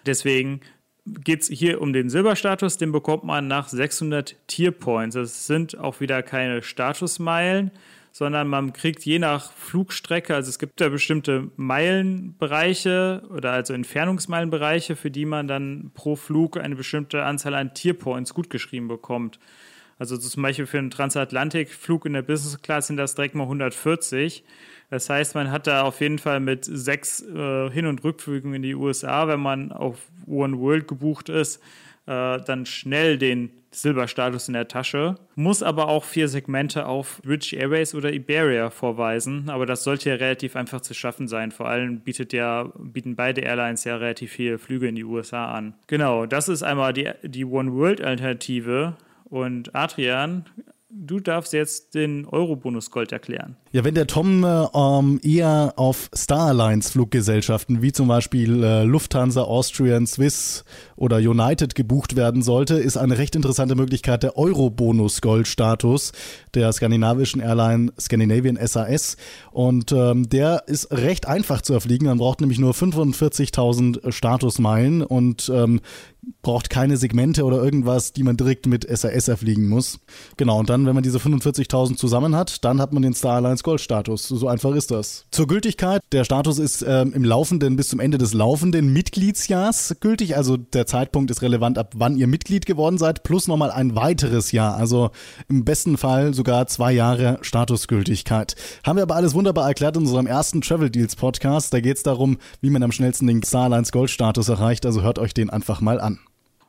Deswegen 0.06 0.62
geht 1.06 1.42
es 1.42 1.48
hier 1.48 1.82
um 1.82 1.94
den 1.94 2.10
Silberstatus, 2.10 2.78
den 2.78 2.92
bekommt 2.92 3.24
man 3.24 3.48
nach 3.48 3.68
600 3.68 4.36
Tierpoints. 4.48 5.16
Das 5.16 5.48
sind 5.48 5.78
auch 5.78 6.00
wieder 6.00 6.22
keine 6.24 6.62
Statusmeilen, 6.62 7.72
sondern 8.12 8.48
man 8.48 8.74
kriegt 8.74 9.04
je 9.06 9.20
nach 9.20 9.52
Flugstrecke, 9.54 10.36
also 10.36 10.50
es 10.50 10.60
gibt 10.60 10.80
da 10.82 10.90
bestimmte 10.90 11.50
Meilenbereiche 11.56 13.24
oder 13.30 13.52
also 13.52 13.74
Entfernungsmeilenbereiche, 13.74 14.96
für 14.96 15.12
die 15.12 15.26
man 15.26 15.48
dann 15.48 15.92
pro 15.94 16.16
Flug 16.16 16.58
eine 16.58 16.76
bestimmte 16.76 17.24
Anzahl 17.24 17.56
an 17.56 17.74
Tierpoints 17.74 18.34
gutgeschrieben 18.34 18.88
bekommt. 18.88 19.40
Also 19.98 20.18
zum 20.18 20.44
Beispiel 20.44 20.66
für 20.66 20.80
einen 20.80 20.90
Transatlantikflug 20.90 22.06
in 22.06 22.14
der 22.14 22.24
Business 22.24 22.62
Class 22.62 22.88
sind 22.88 22.98
das 22.98 23.16
direkt 23.16 23.36
mal 23.36 23.44
140. 23.44 24.44
Das 24.92 25.10
heißt, 25.10 25.36
man 25.36 25.52
hat 25.52 25.68
da 25.68 25.84
auf 25.84 26.02
jeden 26.02 26.20
Fall 26.20 26.42
mit 26.42 26.66
sechs 26.66 27.24
äh, 27.24 27.72
Hin- 27.72 27.88
und 27.88 28.04
Rückflügen 28.04 28.54
in 28.54 28.62
die 28.62 28.76
USA, 28.76 29.28
wenn 29.28 29.40
man 29.40 29.72
auf 29.72 29.98
One 30.28 30.60
World 30.60 30.88
gebucht 30.90 31.30
ist, 31.30 31.64
äh, 32.08 32.40
dann 32.42 32.66
schnell 32.66 33.18
den 33.18 33.52
Silberstatus 33.72 34.50
in 34.50 34.54
der 34.54 34.68
Tasche, 34.68 35.16
muss 35.36 35.64
aber 35.64 35.88
auch 35.88 36.04
vier 36.04 36.28
Segmente 36.28 36.88
auf 36.88 37.22
British 37.24 37.54
Airways 37.54 37.96
oder 37.96 38.12
Iberia 38.12 38.70
vorweisen. 38.70 39.50
Aber 39.50 39.66
das 39.66 39.86
sollte 39.86 40.10
ja 40.10 40.16
relativ 40.16 40.58
einfach 40.58 40.82
zu 40.82 40.94
schaffen 40.94 41.30
sein. 41.30 41.52
Vor 41.52 41.70
allem 41.70 42.02
bietet 42.02 42.34
ja, 42.34 42.70
bieten 42.78 43.16
beide 43.16 43.40
Airlines 43.40 43.86
ja 43.86 43.96
relativ 43.96 44.34
viele 44.34 44.60
Flüge 44.60 44.90
in 44.90 44.96
die 44.96 45.06
USA 45.06 45.54
an. 45.54 45.74
Genau, 45.88 46.26
das 46.26 46.50
ist 46.50 46.64
einmal 46.64 46.92
die, 46.92 47.10
die 47.24 47.46
One 47.46 47.74
World 47.74 48.02
Alternative. 48.02 48.98
Und 49.24 49.74
Adrian 49.74 50.44
du 50.94 51.20
darfst 51.20 51.54
jetzt 51.54 51.94
den 51.96 52.26
Euro-Bonus 52.26 52.92
Gold 52.92 53.12
erklären. 53.12 53.56
Ja, 53.72 53.84
wenn 53.84 53.96
der 53.96 54.08
Tom 54.08 54.44
äh, 54.44 54.66
ähm, 54.74 55.20
eher 55.24 55.74
auf 55.78 56.10
Star 56.16 56.48
Alliance 56.48 56.92
Fluggesellschaften 56.92 57.82
wie 57.82 57.92
zum 57.92 58.08
Beispiel 58.08 58.64
äh, 58.64 58.84
Lufthansa, 58.84 59.44
Austrian, 59.44 60.06
Swiss 60.08 60.66
oder 60.96 61.18
United 61.18 61.76
gebucht 61.76 62.16
werden 62.16 62.42
sollte, 62.42 62.76
ist 62.76 62.98
eine 62.98 63.18
recht 63.18 63.36
interessante 63.36 63.76
Möglichkeit 63.76 64.24
der 64.24 64.38
Euro-Bonus 64.38 65.22
Gold 65.22 65.48
Status 65.48 66.12
der 66.54 66.72
skandinavischen 66.74 67.42
Airline 67.42 67.92
Scandinavian 68.00 68.58
SAS 68.66 69.18
und 69.52 69.92
ähm, 69.92 70.30
der 70.30 70.64
ist 70.68 70.92
recht 70.92 71.28
einfach 71.28 71.62
zu 71.62 71.74
erfliegen. 71.74 72.06
Man 72.06 72.18
braucht 72.18 72.42
nämlich 72.42 72.60
nur 72.60 72.74
45.000 72.74 74.12
Statusmeilen 74.12 75.02
und 75.02 75.52
ähm, 75.54 75.80
braucht 76.42 76.70
keine 76.70 76.98
Segmente 76.98 77.44
oder 77.44 77.64
irgendwas, 77.64 78.14
die 78.14 78.24
man 78.24 78.38
direkt 78.38 78.66
mit 78.66 78.86
SAS 78.88 79.28
erfliegen 79.28 79.68
muss. 79.68 80.00
Genau, 80.38 80.60
und 80.60 80.70
dann, 80.70 80.86
wenn 80.86 80.96
man 80.96 81.04
diese 81.04 81.18
45.000 81.18 81.96
zusammen 81.98 82.36
hat, 82.36 82.64
dann 82.64 82.82
hat 82.82 82.94
man 82.94 83.04
den 83.04 83.14
Star 83.14 83.36
Alliance 83.36 83.64
Gold 83.64 83.82
Status. 83.82 84.28
So 84.28 84.48
einfach 84.48 84.74
ist 84.76 84.92
das. 84.92 85.26
Zur 85.32 85.48
Gültigkeit, 85.48 86.02
der 86.12 86.24
Status 86.24 86.60
ist 86.60 86.84
ähm, 86.88 87.14
im 87.14 87.24
laufenden, 87.24 87.76
bis 87.76 87.90
zum 87.90 88.00
Ende 88.00 88.18
des 88.18 88.34
laufenden 88.34 88.92
Mitgliedsjahrs 88.92 89.98
gültig. 90.00 90.36
Also 90.36 90.58
der 90.58 90.88
Zeitpunkt 90.88 91.32
ist 91.32 91.42
relevant, 91.42 91.78
ab 91.78 91.94
wann 91.96 92.18
ihr 92.18 92.28
Mitglied 92.28 92.66
geworden 92.66 92.98
seid, 92.98 93.24
plus 93.24 93.48
nochmal 93.48 93.72
ein 93.72 93.96
weiteres 93.96 94.52
Jahr. 94.52 94.76
Also 94.76 95.12
im 95.48 95.64
besten 95.64 95.98
Fall 95.98 96.34
sogar 96.34 96.68
zwei 96.68 96.92
Jahre 96.92 97.40
Statusgültigkeit. 97.42 98.56
Haben 98.84 98.98
wir 98.98 99.04
aber 99.04 99.16
alles 99.16 99.34
wunderbar 99.34 99.68
erklärt 99.68 99.96
in 99.96 100.04
unserem 100.04 100.28
ersten 100.28 100.62
Travel 100.62 100.90
Deals 100.90 101.16
Podcast. 101.16 101.74
Da 101.74 101.80
geht 101.80 101.98
es 101.98 102.04
darum, 102.04 102.38
wie 102.62 102.70
man 102.70 102.84
am 102.84 102.92
schnellsten 102.92 103.28
den 103.28 103.44
Star 103.44 103.66
Alliance 103.66 103.92
Gold 103.92 104.10
Status 104.10 104.50
erreicht. 104.50 104.86
Also 104.86 105.02
hört 105.02 105.20
euch 105.20 105.34
den 105.34 105.50
einfach 105.50 105.82
mal 105.82 106.00
an. 106.00 106.11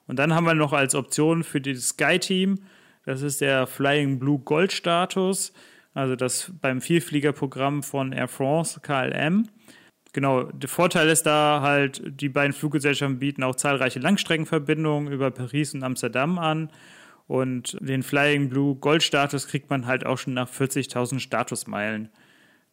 Und 0.06 0.18
dann 0.18 0.34
haben 0.34 0.44
wir 0.44 0.54
noch 0.54 0.72
als 0.72 0.94
Option 0.94 1.44
für 1.44 1.60
das 1.60 1.88
Sky-Team, 1.88 2.58
das 3.04 3.22
ist 3.22 3.40
der 3.40 3.66
Flying 3.66 4.18
Blue 4.18 4.38
Gold 4.38 4.72
Status, 4.72 5.52
also 5.94 6.16
das 6.16 6.52
beim 6.60 6.80
Vielfliegerprogramm 6.80 7.82
von 7.82 8.12
Air 8.12 8.28
France, 8.28 8.80
KLM. 8.80 9.48
Genau, 10.12 10.44
der 10.44 10.68
Vorteil 10.68 11.08
ist 11.08 11.24
da 11.24 11.60
halt, 11.62 12.02
die 12.04 12.28
beiden 12.28 12.52
Fluggesellschaften 12.52 13.18
bieten 13.18 13.42
auch 13.42 13.56
zahlreiche 13.56 13.98
Langstreckenverbindungen 13.98 15.10
über 15.12 15.30
Paris 15.30 15.74
und 15.74 15.82
Amsterdam 15.82 16.38
an. 16.38 16.70
Und 17.26 17.78
den 17.80 18.02
Flying 18.02 18.50
Blue 18.50 18.76
Gold 18.76 19.02
Status 19.02 19.48
kriegt 19.48 19.70
man 19.70 19.86
halt 19.86 20.04
auch 20.04 20.18
schon 20.18 20.34
nach 20.34 20.50
40.000 20.50 21.18
Statusmeilen. 21.18 22.10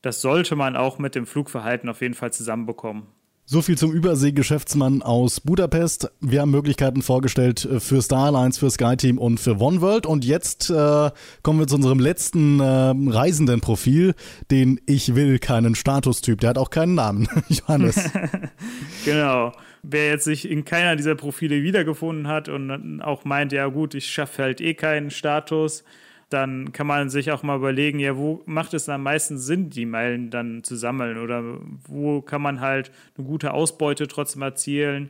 Das 0.01 0.21
sollte 0.21 0.55
man 0.55 0.75
auch 0.75 0.99
mit 0.99 1.15
dem 1.15 1.25
Flugverhalten 1.25 1.89
auf 1.89 2.01
jeden 2.01 2.13
Fall 2.13 2.33
zusammenbekommen. 2.33 3.07
So 3.51 3.63
viel 3.63 3.79
zum 3.79 3.91
Überseegeschäftsmann 3.91 5.01
aus 5.01 5.39
Budapest. 5.39 6.11
Wir 6.21 6.41
haben 6.41 6.51
Möglichkeiten 6.51 7.01
vorgestellt 7.01 7.67
für 7.79 7.99
Starlines, 7.99 8.59
für 8.59 8.69
SkyTeam 8.69 9.17
und 9.17 9.39
für 9.39 9.59
OneWorld. 9.59 10.05
Und 10.05 10.23
jetzt 10.23 10.69
äh, 10.69 11.09
kommen 11.41 11.57
wir 11.57 11.65
zu 11.65 11.77
unserem 11.77 11.97
letzten 11.99 12.59
äh, 12.59 12.63
Reisendenprofil, 12.63 14.13
den 14.51 14.79
Ich 14.85 15.15
will 15.15 15.39
keinen 15.39 15.73
Statustyp. 15.73 16.39
Der 16.41 16.51
hat 16.51 16.57
auch 16.59 16.69
keinen 16.69 16.93
Namen. 16.93 17.27
Johannes. 17.47 18.11
genau. 19.05 19.53
Wer 19.81 20.09
jetzt 20.09 20.25
sich 20.25 20.47
in 20.47 20.63
keiner 20.63 20.95
dieser 20.95 21.15
Profile 21.15 21.63
wiedergefunden 21.63 22.27
hat 22.27 22.49
und 22.49 23.01
auch 23.01 23.25
meint, 23.25 23.51
ja 23.51 23.65
gut, 23.65 23.95
ich 23.95 24.11
schaffe 24.11 24.43
halt 24.43 24.61
eh 24.61 24.75
keinen 24.75 25.09
Status, 25.09 25.83
dann 26.29 26.71
kann 26.71 26.87
man 26.87 27.09
sich 27.09 27.31
auch 27.31 27.43
mal 27.43 27.57
überlegen, 27.57 27.99
ja, 27.99 28.15
wo 28.15 28.41
macht 28.45 28.73
es 28.73 28.87
am 28.87 29.03
meisten 29.03 29.37
Sinn, 29.37 29.69
die 29.69 29.85
Meilen 29.85 30.29
dann 30.29 30.63
zu 30.63 30.75
sammeln 30.75 31.17
oder 31.17 31.43
wo 31.87 32.21
kann 32.21 32.41
man 32.41 32.61
halt 32.61 32.91
eine 33.17 33.25
gute 33.25 33.53
Ausbeute 33.53 34.07
trotzdem 34.07 34.43
erzielen. 34.43 35.09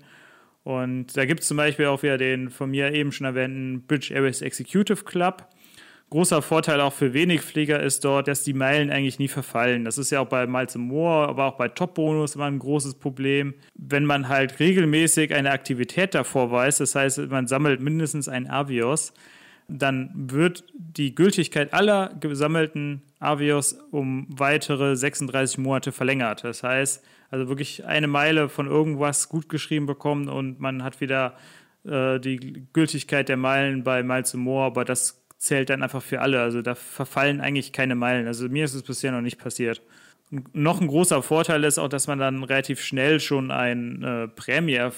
Und 0.63 1.17
da 1.17 1.25
gibt 1.25 1.41
es 1.41 1.47
zum 1.47 1.57
Beispiel 1.57 1.87
auch 1.87 2.03
wieder 2.03 2.17
den 2.17 2.49
von 2.49 2.69
mir 2.71 2.93
eben 2.93 3.11
schon 3.11 3.25
erwähnten 3.25 3.83
Bridge 3.87 4.13
Airways 4.13 4.41
Executive 4.41 5.03
Club. 5.03 5.47
Großer 6.09 6.41
Vorteil 6.41 6.81
auch 6.81 6.93
für 6.93 7.13
Wenigflieger 7.13 7.79
ist 7.81 8.03
dort, 8.03 8.27
dass 8.27 8.43
die 8.43 8.53
Meilen 8.53 8.89
eigentlich 8.89 9.19
nie 9.19 9.27
verfallen. 9.27 9.85
Das 9.85 9.99
ist 9.99 10.09
ja 10.09 10.21
auch 10.21 10.27
bei 10.27 10.47
Miles 10.47 10.75
More, 10.75 11.27
aber 11.27 11.45
auch 11.45 11.57
bei 11.57 11.67
Top 11.67 11.93
Bonus 11.93 12.33
immer 12.33 12.45
ein 12.45 12.57
großes 12.57 12.95
Problem. 12.95 13.53
Wenn 13.75 14.05
man 14.05 14.27
halt 14.27 14.59
regelmäßig 14.59 15.35
eine 15.35 15.51
Aktivität 15.51 16.15
davor 16.15 16.49
weiß, 16.51 16.79
das 16.79 16.95
heißt, 16.95 17.29
man 17.29 17.45
sammelt 17.45 17.79
mindestens 17.79 18.27
ein 18.27 18.49
Avios, 18.49 19.13
dann 19.69 20.11
wird 20.15 20.63
die 20.73 21.13
Gültigkeit 21.15 21.73
aller 21.73 22.13
gesammelten 22.19 23.03
Avios 23.19 23.73
um 23.91 24.27
weitere 24.29 24.95
36 24.95 25.59
Monate 25.59 25.91
verlängert. 25.91 26.43
Das 26.43 26.63
heißt, 26.63 27.03
also 27.29 27.47
wirklich 27.47 27.85
eine 27.85 28.07
Meile 28.07 28.49
von 28.49 28.67
irgendwas 28.67 29.29
gut 29.29 29.49
geschrieben 29.49 29.85
bekommen 29.85 30.27
und 30.27 30.59
man 30.59 30.83
hat 30.83 30.99
wieder 31.01 31.35
äh, 31.85 32.19
die 32.19 32.67
Gültigkeit 32.73 33.29
der 33.29 33.37
Meilen 33.37 33.83
bei 33.83 34.03
Miles 34.03 34.33
More, 34.33 34.65
aber 34.65 34.85
das 34.85 35.23
zählt 35.37 35.69
dann 35.69 35.83
einfach 35.83 36.01
für 36.01 36.21
alle. 36.21 36.41
Also 36.41 36.61
da 36.61 36.75
verfallen 36.75 37.39
eigentlich 37.39 37.71
keine 37.71 37.95
Meilen. 37.95 38.27
Also 38.27 38.49
mir 38.49 38.65
ist 38.65 38.73
es 38.73 38.83
bisher 38.83 39.11
noch 39.11 39.21
nicht 39.21 39.37
passiert. 39.37 39.81
Noch 40.31 40.79
ein 40.79 40.87
großer 40.87 41.23
Vorteil 41.23 41.63
ist 41.63 41.79
auch, 41.79 41.87
dass 41.87 42.05
man 42.05 42.19
dann 42.19 42.43
relativ 42.43 42.81
schnell 42.81 43.19
schon 43.19 43.49
ein 43.49 44.03
äh, 44.03 44.27
Prämie 44.27 44.75
äh, 44.75 44.91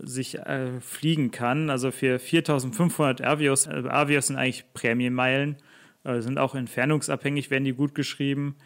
sich 0.00 0.38
äh, 0.38 0.80
fliegen 0.80 1.30
kann. 1.30 1.70
Also 1.70 1.90
für 1.90 2.18
4500 2.18 3.22
Avios, 3.22 3.66
äh, 3.66 3.84
Avios 3.88 4.26
sind 4.26 4.36
eigentlich 4.36 4.70
Prämienmeilen, 4.74 5.56
äh, 6.04 6.20
sind 6.20 6.38
auch 6.38 6.54
entfernungsabhängig, 6.54 7.50
werden 7.50 7.64
die 7.64 7.72
gut 7.72 7.94
geschrieben. 7.94 8.56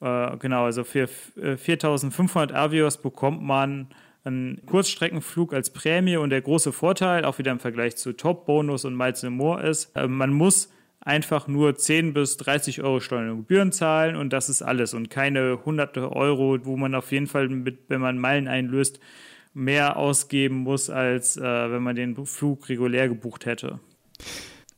Äh, 0.00 0.38
genau, 0.38 0.64
also 0.64 0.82
für 0.82 1.08
4500 1.08 2.54
Avios 2.54 3.02
bekommt 3.02 3.42
man 3.42 3.88
einen 4.24 4.64
Kurzstreckenflug 4.64 5.52
als 5.52 5.74
Prämie 5.74 6.16
und 6.16 6.30
der 6.30 6.40
große 6.40 6.72
Vorteil, 6.72 7.26
auch 7.26 7.38
wieder 7.38 7.52
im 7.52 7.60
Vergleich 7.60 7.96
zu 7.96 8.14
Top 8.14 8.46
Bonus 8.46 8.86
und 8.86 8.96
Miles 8.96 9.22
More 9.24 9.62
ist, 9.62 9.94
man 9.94 10.32
muss 10.32 10.73
einfach 11.04 11.46
nur 11.46 11.76
10 11.76 12.14
bis 12.14 12.36
30 12.38 12.82
Euro 12.82 13.00
Steuern 13.00 13.30
und 13.30 13.36
Gebühren 13.38 13.72
zahlen 13.72 14.16
und 14.16 14.32
das 14.32 14.48
ist 14.48 14.62
alles 14.62 14.94
und 14.94 15.10
keine 15.10 15.64
hunderte 15.64 16.12
Euro, 16.12 16.58
wo 16.64 16.76
man 16.76 16.94
auf 16.94 17.12
jeden 17.12 17.26
Fall, 17.26 17.48
mit, 17.48 17.78
wenn 17.88 18.00
man 18.00 18.18
Meilen 18.18 18.48
einlöst, 18.48 19.00
mehr 19.52 19.96
ausgeben 19.96 20.56
muss, 20.56 20.90
als 20.90 21.36
äh, 21.36 21.42
wenn 21.42 21.82
man 21.82 21.94
den 21.94 22.26
Flug 22.26 22.68
regulär 22.68 23.08
gebucht 23.08 23.46
hätte. 23.46 23.78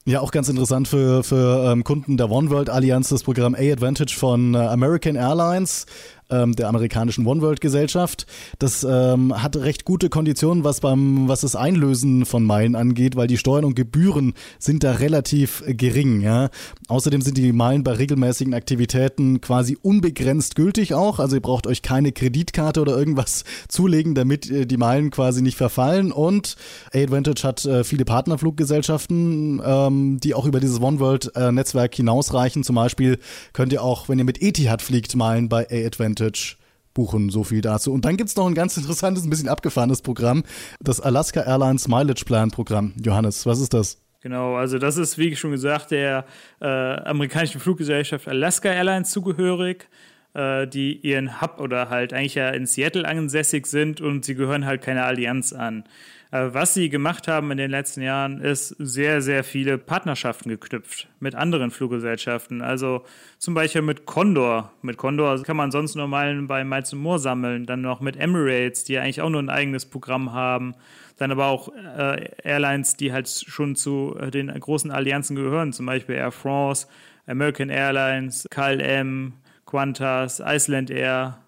Ja, 0.09 0.21
auch 0.21 0.31
ganz 0.31 0.49
interessant 0.49 0.87
für, 0.87 1.25
für 1.25 1.73
ähm, 1.73 1.83
Kunden 1.83 2.17
der 2.17 2.31
One 2.31 2.49
World 2.51 2.71
Allianz 2.71 3.09
das 3.09 3.25
Programm 3.25 3.57
A-Advantage 3.57 4.15
von 4.17 4.55
äh, 4.55 4.59
American 4.59 5.17
Airlines 5.17 5.87
ähm, 6.31 6.55
der 6.57 6.69
amerikanischen 6.69 7.27
One 7.27 7.43
World 7.43 7.61
Gesellschaft. 7.61 8.27
Das 8.59 8.85
ähm, 8.89 9.43
hat 9.43 9.57
recht 9.57 9.85
gute 9.85 10.09
Konditionen, 10.09 10.65
was 10.65 10.81
beim 10.81 11.29
was 11.29 11.41
das 11.41 11.57
Einlösen 11.57 12.25
von 12.27 12.45
Meilen 12.45 12.75
angeht, 12.75 13.17
weil 13.17 13.27
die 13.27 13.39
Steuern 13.39 13.65
und 13.65 13.75
Gebühren 13.75 14.35
sind 14.59 14.85
da 14.85 14.93
relativ 14.93 15.63
gering. 15.67 16.21
Ja. 16.21 16.51
Außerdem 16.89 17.21
sind 17.21 17.39
die 17.39 17.53
Meilen 17.53 17.85
bei 17.85 17.93
regelmäßigen 17.93 18.55
Aktivitäten 18.55 19.41
quasi 19.41 19.79
unbegrenzt 19.81 20.57
gültig 20.57 20.95
auch. 20.95 21.19
Also 21.19 21.37
ihr 21.37 21.43
braucht 21.43 21.67
euch 21.67 21.83
keine 21.83 22.13
Kreditkarte 22.13 22.81
oder 22.81 22.97
irgendwas 22.97 23.45
zulegen, 23.69 24.15
damit 24.15 24.51
äh, 24.51 24.67
die 24.67 24.77
Meilen 24.77 25.11
quasi 25.11 25.43
nicht 25.43 25.57
verfallen. 25.57 26.13
Und 26.13 26.57
A-Advantage 26.93 27.43
hat 27.45 27.65
äh, 27.65 27.85
viele 27.85 28.05
Partnerfluggesellschaften, 28.05 29.63
ähm, 29.65 30.19
die 30.21 30.35
auch 30.35 30.47
über 30.47 30.61
dieses 30.61 30.81
One 30.81 31.01
World 31.01 31.31
äh, 31.37 31.53
Netzwerk 31.53 31.95
hinausreichen. 31.95 32.65
Zum 32.65 32.77
Beispiel 32.77 33.19
könnt 33.53 33.73
ihr 33.73 33.83
auch, 33.83 34.09
wenn 34.09 34.19
ihr 34.19 34.25
mit 34.25 34.43
Etihad 34.43 34.83
fliegt, 34.83 35.15
Meilen 35.15 35.49
bei 35.49 35.67
A-Advantage 35.71 36.16
Advantage 36.16 36.16
buchen. 36.97 37.31
So 37.31 37.45
viel 37.45 37.61
dazu. 37.61 37.93
Und 37.93 38.05
dann 38.05 38.17
gibt 38.17 38.31
es 38.31 38.37
noch 38.37 38.47
ein 38.47 38.55
ganz 38.55 38.77
interessantes, 38.77 39.25
ein 39.25 39.31
bisschen 39.31 39.49
abgefahrenes 39.49 40.03
Programm, 40.03 40.43
das 40.81 41.01
Alaska 41.01 41.43
Airlines 41.43 41.87
Mileage 41.87 42.25
Plan 42.25 42.51
Programm. 42.51 42.95
Johannes, 43.01 43.47
was 43.47 43.61
ist 43.61 43.75
das? 43.75 44.03
Genau, 44.23 44.57
also 44.57 44.79
das 44.79 44.97
ist, 44.97 45.19
wie 45.19 45.37
schon 45.37 45.53
gesagt, 45.53 45.93
der 45.93 46.25
äh, 46.61 46.67
amerikanischen 46.67 47.61
Fluggesellschaft 47.61 48.27
Alaska 48.27 48.71
Airlines 48.71 49.11
zugehörig, 49.11 49.89
äh, 50.35 50.67
die 50.67 50.97
ihren 50.97 51.41
Hub 51.41 51.61
oder 51.61 51.91
halt 51.91 52.13
eigentlich 52.13 52.35
ja 52.35 52.49
in 52.49 52.67
Seattle 52.67 53.07
ansässig 53.07 53.67
sind 53.67 54.01
und 54.01 54.25
sie 54.25 54.35
gehören 54.35 54.67
halt 54.67 54.83
keiner 54.83 55.05
Allianz 55.05 55.53
an. 55.53 55.85
Äh, 56.31 56.49
was 56.53 56.75
sie 56.75 56.89
gemacht 56.89 57.29
haben 57.29 57.51
in 57.51 57.59
den 57.59 57.71
letzten 57.71 58.03
Jahren, 58.03 58.41
ist 58.41 58.69
sehr, 58.79 59.23
sehr 59.23 59.45
viele 59.45 59.79
Partnerschaften 59.79 60.49
geknüpft 60.49 61.09
mit 61.21 61.35
anderen 61.35 61.71
Fluggesellschaften. 61.71 62.63
Also 62.63 63.05
zum 63.39 63.55
Beispiel 63.55 63.83
mit 63.83 64.07
Condor. 64.07 64.73
Mit 64.83 64.97
Condor 64.97 65.43
kann 65.43 65.57
man 65.57 65.71
sonst 65.71 65.95
normal 65.95 66.43
bei 66.43 66.65
Miles 66.65 66.93
Moore 66.93 67.19
sammeln. 67.19 67.67
Dann 67.67 67.81
noch 67.81 68.01
mit 68.01 68.17
Emirates, 68.17 68.85
die 68.85 68.99
eigentlich 68.99 69.21
auch 69.21 69.31
nur 69.31 69.43
ein 69.43 69.51
eigenes 69.51 69.87
Programm 69.87 70.33
haben. 70.33 70.75
Dann 71.19 71.31
aber 71.31 71.47
auch 71.47 71.69
äh, 71.69 72.29
Airlines, 72.43 72.97
die 72.97 73.13
halt 73.13 73.29
schon 73.29 73.77
zu 73.77 74.17
äh, 74.21 74.31
den 74.31 74.49
großen 74.49 74.91
Allianzen 74.91 75.37
gehören, 75.37 75.73
zum 75.73 75.87
Beispiel 75.87 76.17
Air 76.17 76.33
France, 76.33 76.87
American 77.27 77.71
Airlines, 77.71 78.47
KLM, 78.51 79.33
Qantas, 79.65 80.41
Iceland 80.45 80.91
Air, 80.91 81.39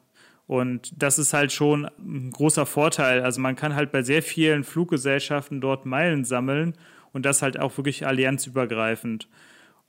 und 0.49 1.01
das 1.01 1.19
ist 1.19 1.35
halt 1.35 1.53
schon 1.53 1.85
ein 1.99 2.31
großer 2.31 2.65
Vorteil. 2.65 3.21
Also 3.21 3.39
man 3.39 3.55
kann 3.55 3.75
halt 3.75 3.93
bei 3.93 4.01
sehr 4.01 4.23
vielen 4.23 4.65
Fluggesellschaften 4.65 5.61
dort 5.61 5.85
Meilen 5.85 6.25
sammeln 6.25 6.73
und 7.13 7.27
das 7.27 7.43
halt 7.43 7.61
auch 7.61 7.77
wirklich 7.77 8.07
allianzübergreifend. 8.07 9.29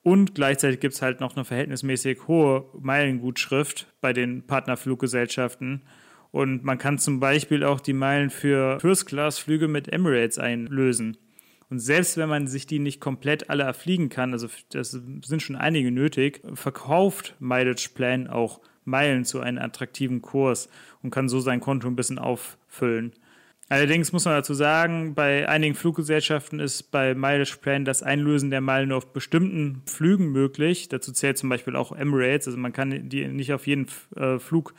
Und 0.04 0.36
gleichzeitig 0.36 0.82
gibt 0.82 0.96
es 0.96 1.02
halt 1.02 1.22
noch 1.22 1.38
eine 1.38 1.46
verhältnismäßig 1.46 2.28
hohe 2.28 2.66
Meilengutschrift 2.78 3.88
bei 4.02 4.12
den 4.12 4.46
Partnerfluggesellschaften. 4.48 5.84
Und 6.32 6.66
man 6.66 6.78
kann 6.78 6.98
zum 6.98 7.22
Beispiel 7.22 7.64
auch 7.64 7.80
die 7.80 7.94
Meilen 7.94 8.30
für 8.30 8.82
First-Class-Flüge 8.82 9.70
mit 9.70 9.88
Emirates 9.88 10.40
einlösen. 10.40 11.16
Und 11.70 11.80
selbst 11.80 12.18
wenn 12.18 12.28
man 12.28 12.48
sich 12.48 12.68
die 12.68 12.80
nicht 12.80 13.00
komplett 13.00 13.50
alle 13.50 13.64
erfliegen 13.64 14.10
kann, 14.10 14.34
also 14.34 14.50
das 14.72 14.92
sind 14.92 15.42
schon 15.42 15.56
einige 15.56 15.90
nötig, 15.90 16.42
verkauft 16.54 17.36
Mileage 17.40 17.92
Plan 17.96 18.28
auch 18.28 18.60
Meilen 18.90 19.26
zu 19.26 19.40
einem 19.40 19.60
attraktiven 19.60 20.22
Kurs 20.22 20.70
und 21.02 21.12
kann 21.12 21.30
so 21.30 21.40
sein 21.40 21.60
Konto 21.60 21.88
ein 21.88 21.96
bisschen 21.96 22.20
auffüllen. 22.20 23.14
Allerdings 23.72 24.12
muss 24.12 24.26
man 24.26 24.34
dazu 24.34 24.56
sagen, 24.56 25.14
bei 25.14 25.48
einigen 25.48 25.76
Fluggesellschaften 25.76 26.60
ist 26.60 26.90
bei 26.92 27.14
Mileage 27.14 27.58
Plan 27.62 27.86
das 27.86 28.02
Einlösen 28.02 28.50
der 28.50 28.62
Meilen 28.62 28.90
nur 28.90 28.98
auf 28.98 29.14
bestimmten 29.14 29.84
Flügen 29.86 30.32
möglich. 30.32 30.90
Dazu 30.90 31.12
zählt 31.12 31.38
zum 31.38 31.50
Beispiel 31.50 31.76
auch 31.76 31.92
Emirates. 31.92 32.48
Also 32.48 32.58
man 32.58 32.74
kann 32.74 33.10
die 33.10 33.28
nicht 33.28 33.54
auf 33.54 33.68
jeden 33.68 33.86
äh, 34.16 34.40
Flug 34.40 34.74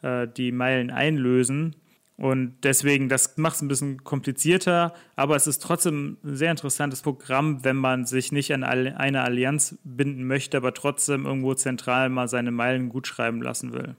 äh, 0.00 0.26
die 0.26 0.52
Meilen 0.52 0.90
einlösen. 0.90 1.76
Und 2.20 2.58
deswegen, 2.64 3.08
das 3.08 3.38
macht 3.38 3.56
es 3.56 3.62
ein 3.62 3.68
bisschen 3.68 4.04
komplizierter, 4.04 4.92
aber 5.16 5.36
es 5.36 5.46
ist 5.46 5.62
trotzdem 5.62 6.18
ein 6.22 6.36
sehr 6.36 6.50
interessantes 6.50 7.00
Programm, 7.00 7.64
wenn 7.64 7.76
man 7.76 8.04
sich 8.04 8.30
nicht 8.30 8.52
an 8.52 8.62
eine 8.62 9.22
Allianz 9.22 9.78
binden 9.84 10.26
möchte, 10.26 10.58
aber 10.58 10.74
trotzdem 10.74 11.24
irgendwo 11.24 11.54
zentral 11.54 12.10
mal 12.10 12.28
seine 12.28 12.50
Meilen 12.50 12.90
gut 12.90 13.06
schreiben 13.06 13.40
lassen 13.40 13.72
will. 13.72 13.96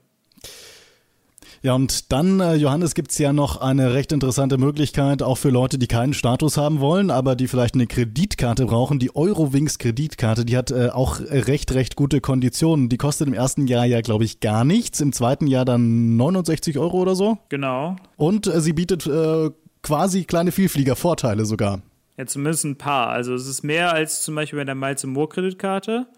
Ja, 1.62 1.74
und 1.74 2.10
dann, 2.10 2.40
äh, 2.40 2.56
Johannes, 2.56 2.94
gibt's 2.94 3.18
ja 3.18 3.32
noch 3.32 3.60
eine 3.60 3.94
recht 3.94 4.10
interessante 4.10 4.58
Möglichkeit, 4.58 5.22
auch 5.22 5.38
für 5.38 5.50
Leute, 5.50 5.78
die 5.78 5.86
keinen 5.86 6.12
Status 6.12 6.56
haben 6.56 6.80
wollen, 6.80 7.12
aber 7.12 7.36
die 7.36 7.46
vielleicht 7.46 7.76
eine 7.76 7.86
Kreditkarte 7.86 8.66
brauchen. 8.66 8.98
Die 8.98 9.14
Eurowings 9.14 9.78
Kreditkarte, 9.78 10.44
die 10.44 10.56
hat 10.56 10.72
äh, 10.72 10.88
auch 10.88 11.20
recht, 11.20 11.72
recht 11.72 11.94
gute 11.94 12.20
Konditionen. 12.20 12.88
Die 12.88 12.96
kostet 12.96 13.28
im 13.28 13.34
ersten 13.34 13.68
Jahr 13.68 13.84
ja, 13.84 14.00
glaube 14.00 14.24
ich, 14.24 14.40
gar 14.40 14.64
nichts. 14.64 15.00
Im 15.00 15.12
zweiten 15.12 15.46
Jahr 15.46 15.64
dann 15.64 16.16
69 16.16 16.78
Euro 16.78 17.00
oder 17.00 17.14
so. 17.14 17.38
Genau. 17.48 17.94
Und 18.16 18.48
äh, 18.48 18.60
sie 18.60 18.72
bietet 18.72 19.06
äh, 19.06 19.50
quasi 19.84 20.24
kleine 20.24 20.50
Vielfliegervorteile 20.50 21.44
sogar. 21.44 21.80
Ja, 22.16 22.26
zumindest 22.26 22.64
ein 22.64 22.76
paar. 22.76 23.08
Also 23.08 23.34
es 23.34 23.46
ist 23.46 23.62
mehr 23.62 23.92
als 23.92 24.22
zum 24.22 24.34
Beispiel 24.34 24.58
bei 24.58 24.64
der 24.64 24.74
Miles 24.74 25.04
More 25.04 25.28
Kreditkarte. 25.28 26.08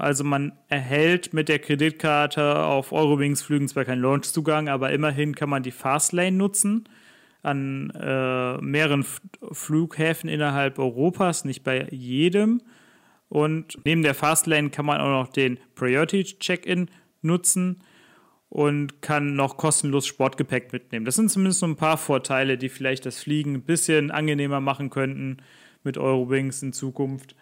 Also 0.00 0.24
man 0.24 0.52
erhält 0.68 1.32
mit 1.34 1.48
der 1.48 1.58
Kreditkarte 1.58 2.64
auf 2.64 2.92
Eurowings 2.92 3.42
Flügen 3.42 3.68
zwar 3.68 3.84
keinen 3.84 4.02
Launchzugang, 4.02 4.68
aber 4.68 4.92
immerhin 4.92 5.34
kann 5.34 5.50
man 5.50 5.62
die 5.62 5.70
Fastlane 5.70 6.36
nutzen 6.36 6.88
an 7.42 7.90
äh, 7.90 8.58
mehreren 8.58 9.00
F 9.00 9.20
Flughäfen 9.52 10.28
innerhalb 10.28 10.78
Europas, 10.78 11.44
nicht 11.44 11.64
bei 11.64 11.86
jedem. 11.90 12.60
Und 13.28 13.78
neben 13.84 14.02
der 14.02 14.14
Fastlane 14.14 14.70
kann 14.70 14.86
man 14.86 15.00
auch 15.00 15.24
noch 15.24 15.28
den 15.28 15.58
Priority 15.74 16.24
Check-in 16.24 16.90
nutzen 17.22 17.82
und 18.48 19.00
kann 19.00 19.34
noch 19.36 19.56
kostenlos 19.56 20.06
Sportgepäck 20.06 20.72
mitnehmen. 20.72 21.04
Das 21.04 21.14
sind 21.14 21.30
zumindest 21.30 21.60
so 21.60 21.66
ein 21.66 21.76
paar 21.76 21.96
Vorteile, 21.96 22.58
die 22.58 22.68
vielleicht 22.68 23.06
das 23.06 23.20
Fliegen 23.20 23.54
ein 23.54 23.62
bisschen 23.62 24.10
angenehmer 24.10 24.60
machen 24.60 24.90
könnten 24.90 25.38
mit 25.84 25.96
Eurowings 25.96 26.62
in 26.62 26.72
Zukunft. 26.72 27.36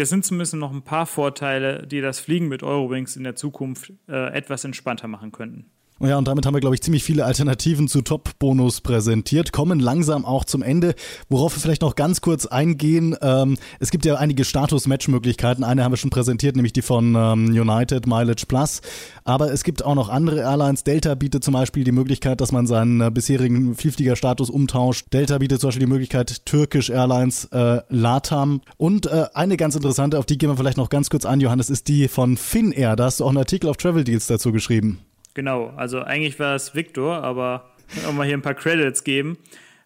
Es 0.00 0.10
sind 0.10 0.24
zumindest 0.24 0.54
noch 0.54 0.72
ein 0.72 0.82
paar 0.82 1.06
Vorteile, 1.06 1.84
die 1.84 2.00
das 2.00 2.20
Fliegen 2.20 2.46
mit 2.46 2.62
Eurowings 2.62 3.16
in 3.16 3.24
der 3.24 3.34
Zukunft 3.34 3.92
äh, 4.08 4.32
etwas 4.32 4.62
entspannter 4.62 5.08
machen 5.08 5.32
könnten. 5.32 5.72
Ja, 6.00 6.16
und 6.16 6.28
damit 6.28 6.46
haben 6.46 6.54
wir, 6.54 6.60
glaube 6.60 6.76
ich, 6.76 6.80
ziemlich 6.80 7.02
viele 7.02 7.24
Alternativen 7.24 7.88
zu 7.88 8.02
Top-Bonus 8.02 8.82
präsentiert, 8.82 9.52
kommen 9.52 9.80
langsam 9.80 10.24
auch 10.24 10.44
zum 10.44 10.62
Ende. 10.62 10.94
Worauf 11.28 11.56
wir 11.56 11.60
vielleicht 11.60 11.82
noch 11.82 11.96
ganz 11.96 12.20
kurz 12.20 12.46
eingehen, 12.46 13.16
ähm, 13.20 13.56
es 13.80 13.90
gibt 13.90 14.04
ja 14.04 14.14
einige 14.14 14.44
Status-Match-Möglichkeiten. 14.44 15.64
Eine 15.64 15.82
haben 15.82 15.90
wir 15.90 15.96
schon 15.96 16.10
präsentiert, 16.10 16.54
nämlich 16.54 16.72
die 16.72 16.82
von 16.82 17.16
ähm, 17.16 17.46
United 17.46 18.06
Mileage 18.06 18.46
Plus. 18.46 18.80
Aber 19.24 19.52
es 19.52 19.64
gibt 19.64 19.84
auch 19.84 19.96
noch 19.96 20.08
andere 20.08 20.38
Airlines. 20.38 20.84
Delta 20.84 21.16
bietet 21.16 21.42
zum 21.42 21.54
Beispiel 21.54 21.82
die 21.82 21.90
Möglichkeit, 21.90 22.40
dass 22.40 22.52
man 22.52 22.68
seinen 22.68 23.00
äh, 23.00 23.10
bisherigen 23.10 23.74
Vielflieger-Status 23.74 24.50
umtauscht. 24.50 25.12
Delta 25.12 25.38
bietet 25.38 25.60
zum 25.60 25.68
Beispiel 25.68 25.86
die 25.86 25.92
Möglichkeit, 25.92 26.46
Turkish 26.46 26.90
Airlines, 26.90 27.46
äh, 27.46 27.80
Latam. 27.88 28.60
Und 28.76 29.06
äh, 29.06 29.26
eine 29.34 29.56
ganz 29.56 29.74
interessante, 29.74 30.16
auf 30.16 30.26
die 30.26 30.38
gehen 30.38 30.48
wir 30.48 30.56
vielleicht 30.56 30.78
noch 30.78 30.90
ganz 30.90 31.10
kurz 31.10 31.24
an, 31.24 31.40
Johannes, 31.40 31.70
ist 31.70 31.88
die 31.88 32.06
von 32.06 32.36
Finnair. 32.36 32.94
Da 32.94 33.06
hast 33.06 33.18
du 33.18 33.24
auch 33.24 33.30
einen 33.30 33.38
Artikel 33.38 33.68
auf 33.68 33.76
Travel 33.76 34.04
Deals 34.04 34.28
dazu 34.28 34.52
geschrieben. 34.52 35.00
Genau, 35.38 35.68
also 35.76 36.02
eigentlich 36.02 36.40
war 36.40 36.56
es 36.56 36.74
Victor, 36.74 37.22
aber 37.22 37.70
auch 38.04 38.12
mal 38.12 38.26
hier 38.26 38.36
ein 38.36 38.42
paar 38.42 38.56
Credits 38.56 39.04
geben. 39.04 39.38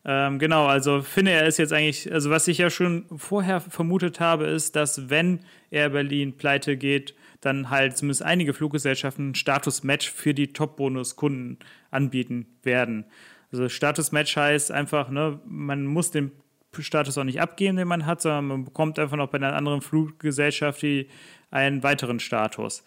Ähm, 0.02 0.38
genau, 0.38 0.64
also 0.64 1.02
Finnair 1.02 1.46
ist 1.46 1.58
jetzt 1.58 1.74
eigentlich, 1.74 2.10
also 2.10 2.30
was 2.30 2.48
ich 2.48 2.56
ja 2.56 2.70
schon 2.70 3.04
vorher 3.18 3.60
vermutet 3.60 4.18
habe, 4.18 4.46
ist, 4.46 4.76
dass 4.76 5.10
wenn 5.10 5.40
Air 5.70 5.90
Berlin 5.90 6.38
pleite 6.38 6.78
geht, 6.78 7.14
dann 7.42 7.68
halt 7.68 7.98
zumindest 7.98 8.22
einige 8.22 8.54
Fluggesellschaften 8.54 9.34
Status-Match 9.34 10.10
für 10.10 10.32
die 10.32 10.54
Top-Bonus-Kunden 10.54 11.58
anbieten 11.90 12.46
werden. 12.62 13.04
Also 13.52 13.68
Status-Match 13.68 14.34
heißt 14.34 14.72
einfach, 14.72 15.10
ne, 15.10 15.38
man 15.44 15.84
muss 15.84 16.10
den 16.12 16.32
Status 16.78 17.18
auch 17.18 17.24
nicht 17.24 17.42
abgeben, 17.42 17.76
den 17.76 17.88
man 17.88 18.06
hat, 18.06 18.22
sondern 18.22 18.46
man 18.46 18.64
bekommt 18.64 18.98
einfach 18.98 19.18
noch 19.18 19.28
bei 19.28 19.36
einer 19.36 19.54
anderen 19.54 19.82
Fluggesellschaft 19.82 20.80
die, 20.80 21.08
einen 21.50 21.82
weiteren 21.82 22.20
Status. 22.20 22.84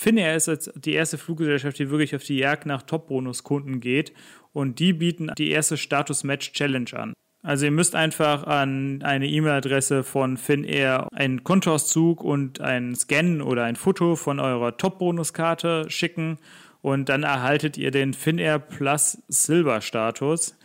Finnair 0.00 0.36
ist 0.36 0.46
jetzt 0.46 0.70
die 0.76 0.92
erste 0.92 1.18
Fluggesellschaft, 1.18 1.76
die 1.76 1.90
wirklich 1.90 2.14
auf 2.14 2.22
die 2.22 2.38
Jagd 2.38 2.66
nach 2.66 2.82
Top-Bonus-Kunden 2.82 3.80
geht 3.80 4.12
und 4.52 4.78
die 4.78 4.92
bieten 4.92 5.32
die 5.36 5.50
erste 5.50 5.76
Status-Match-Challenge 5.76 6.90
an. 6.94 7.14
Also 7.42 7.64
ihr 7.64 7.72
müsst 7.72 7.96
einfach 7.96 8.46
an 8.46 9.02
eine 9.02 9.26
E-Mail-Adresse 9.26 10.04
von 10.04 10.36
Finnair 10.36 11.08
einen 11.12 11.42
Kontoauszug 11.42 12.22
und 12.22 12.60
ein 12.60 12.94
Scan 12.94 13.42
oder 13.42 13.64
ein 13.64 13.74
Foto 13.74 14.14
von 14.14 14.38
eurer 14.38 14.76
Top-Bonus-Karte 14.76 15.86
schicken 15.90 16.38
und 16.80 17.08
dann 17.08 17.24
erhaltet 17.24 17.76
ihr 17.76 17.90
den 17.90 18.14
Finnair 18.14 18.60
Plus 18.60 19.20
Silber-Status. 19.26 20.56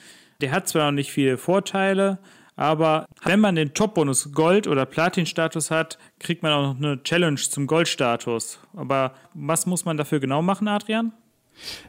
Der 0.42 0.52
hat 0.52 0.68
zwar 0.68 0.92
noch 0.92 0.96
nicht 0.96 1.12
viele 1.12 1.40
Vorteile, 1.40 2.20
aber 2.56 3.08
wenn 3.24 3.40
man 3.40 3.56
den 3.56 3.74
Top-Bonus 3.74 4.32
Gold- 4.34 4.68
oder 4.68 4.86
Platin-Status 4.86 5.72
hat, 5.72 5.98
kriegt 6.20 6.44
man 6.44 6.52
auch 6.52 6.74
noch 6.74 6.78
eine 6.78 7.02
Challenge 7.04 7.40
zum 7.40 7.68
Gold-Status. 7.68 8.60
Aber 8.76 9.14
was 9.34 9.66
muss 9.66 9.86
man 9.86 9.98
dafür 9.98 10.20
genau 10.20 10.42
machen, 10.42 10.68
Adrian? 10.68 11.14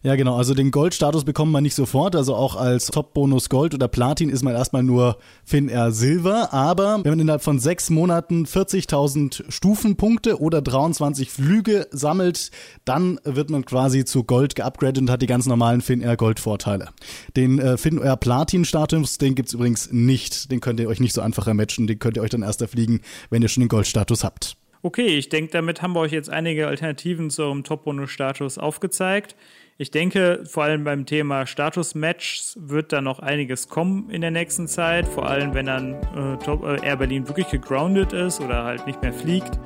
Ja, 0.02 0.16
genau. 0.16 0.36
Also 0.36 0.54
den 0.54 0.70
Goldstatus 0.70 1.24
bekommt 1.24 1.52
man 1.52 1.62
nicht 1.62 1.74
sofort. 1.74 2.16
Also 2.16 2.34
auch 2.34 2.56
als 2.56 2.86
Top-Bonus 2.86 3.48
Gold 3.48 3.74
oder 3.74 3.88
Platin 3.88 4.28
ist 4.28 4.42
man 4.42 4.54
erstmal 4.54 4.82
nur 4.82 5.18
Finnair 5.44 5.92
Silver. 5.92 6.52
Aber 6.52 7.00
wenn 7.02 7.12
man 7.12 7.20
innerhalb 7.20 7.42
von 7.42 7.58
sechs 7.58 7.90
Monaten 7.90 8.44
40.000 8.44 9.50
Stufenpunkte 9.50 10.40
oder 10.40 10.62
23 10.62 11.30
Flüge 11.30 11.86
sammelt, 11.90 12.50
dann 12.84 13.18
wird 13.24 13.50
man 13.50 13.64
quasi 13.64 14.04
zu 14.04 14.24
Gold 14.24 14.54
geupgradet 14.54 14.98
und 14.98 15.10
hat 15.10 15.22
die 15.22 15.26
ganz 15.26 15.46
normalen 15.46 15.80
Finnair 15.80 16.16
Gold-Vorteile. 16.16 16.88
Den 17.36 17.58
äh, 17.58 17.76
Finnair 17.76 18.16
Platin-Status, 18.16 19.18
den 19.18 19.34
gibt 19.34 19.48
es 19.48 19.54
übrigens 19.54 19.90
nicht. 19.92 20.50
Den 20.50 20.60
könnt 20.60 20.80
ihr 20.80 20.88
euch 20.88 21.00
nicht 21.00 21.14
so 21.14 21.20
einfach 21.20 21.46
ermatchen. 21.46 21.86
Den 21.86 21.98
könnt 21.98 22.16
ihr 22.16 22.22
euch 22.22 22.30
dann 22.30 22.42
erst 22.42 22.62
erfliegen, 22.62 23.00
wenn 23.30 23.42
ihr 23.42 23.48
schon 23.48 23.62
den 23.62 23.68
Goldstatus 23.68 24.24
habt. 24.24 24.56
Okay, 24.84 25.16
ich 25.16 25.30
denke, 25.30 25.50
damit 25.50 25.80
haben 25.80 25.94
wir 25.94 26.00
euch 26.00 26.12
jetzt 26.12 26.28
einige 26.28 26.66
Alternativen 26.66 27.30
zu 27.30 27.44
eurem 27.44 27.64
Top-Bonus-Status 27.64 28.58
aufgezeigt. 28.58 29.34
Ich 29.78 29.90
denke, 29.90 30.44
vor 30.44 30.64
allem 30.64 30.84
beim 30.84 31.06
Thema 31.06 31.46
Status-Match 31.46 32.52
wird 32.56 32.92
da 32.92 33.00
noch 33.00 33.18
einiges 33.18 33.70
kommen 33.70 34.10
in 34.10 34.20
der 34.20 34.30
nächsten 34.30 34.68
Zeit. 34.68 35.08
Vor 35.08 35.26
allem, 35.26 35.54
wenn 35.54 35.64
dann 35.64 35.94
äh, 35.94 36.36
Top, 36.44 36.64
äh, 36.64 36.84
Air 36.86 36.98
Berlin 36.98 37.26
wirklich 37.26 37.48
gegroundet 37.48 38.12
ist 38.12 38.42
oder 38.42 38.64
halt 38.64 38.86
nicht 38.86 39.00
mehr 39.00 39.14
fliegt. 39.14 39.58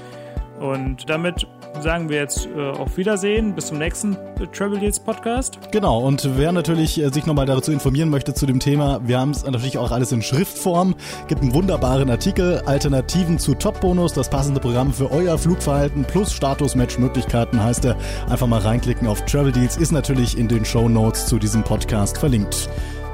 Und 0.60 1.08
damit 1.08 1.46
sagen 1.80 2.08
wir 2.08 2.18
jetzt 2.18 2.46
äh, 2.46 2.70
auf 2.70 2.96
Wiedersehen. 2.96 3.54
Bis 3.54 3.66
zum 3.66 3.78
nächsten 3.78 4.14
äh, 4.14 4.46
Travel 4.52 4.78
Deals 4.78 4.98
Podcast. 4.98 5.58
Genau, 5.70 6.00
und 6.00 6.28
wer 6.36 6.52
natürlich 6.52 7.00
äh, 7.00 7.10
sich 7.10 7.26
nochmal 7.26 7.46
dazu 7.46 7.72
informieren 7.72 8.10
möchte 8.10 8.34
zu 8.34 8.46
dem 8.46 8.60
Thema, 8.60 9.00
wir 9.04 9.20
haben 9.20 9.30
es 9.30 9.44
natürlich 9.44 9.78
auch 9.78 9.90
alles 9.90 10.12
in 10.12 10.22
Schriftform. 10.22 10.94
Gibt 11.28 11.42
einen 11.42 11.54
wunderbaren 11.54 12.10
Artikel, 12.10 12.62
Alternativen 12.66 13.38
zu 13.38 13.54
Top-Bonus, 13.54 14.12
das 14.12 14.28
passende 14.28 14.60
Programm 14.60 14.92
für 14.92 15.10
euer 15.10 15.38
Flugverhalten 15.38 16.04
plus 16.04 16.32
Status-Match-Möglichkeiten 16.32 17.62
heißt 17.62 17.84
er. 17.84 17.96
Einfach 18.28 18.46
mal 18.46 18.60
reinklicken 18.60 19.06
auf 19.06 19.24
Travel 19.24 19.52
Deals, 19.52 19.76
ist 19.76 19.92
natürlich 19.92 20.36
in 20.36 20.48
den 20.48 20.64
Show 20.64 20.88
Notes 20.88 21.26
zu 21.26 21.38
diesem 21.38 21.62
Podcast 21.62 22.18
verlinkt. 22.18 22.68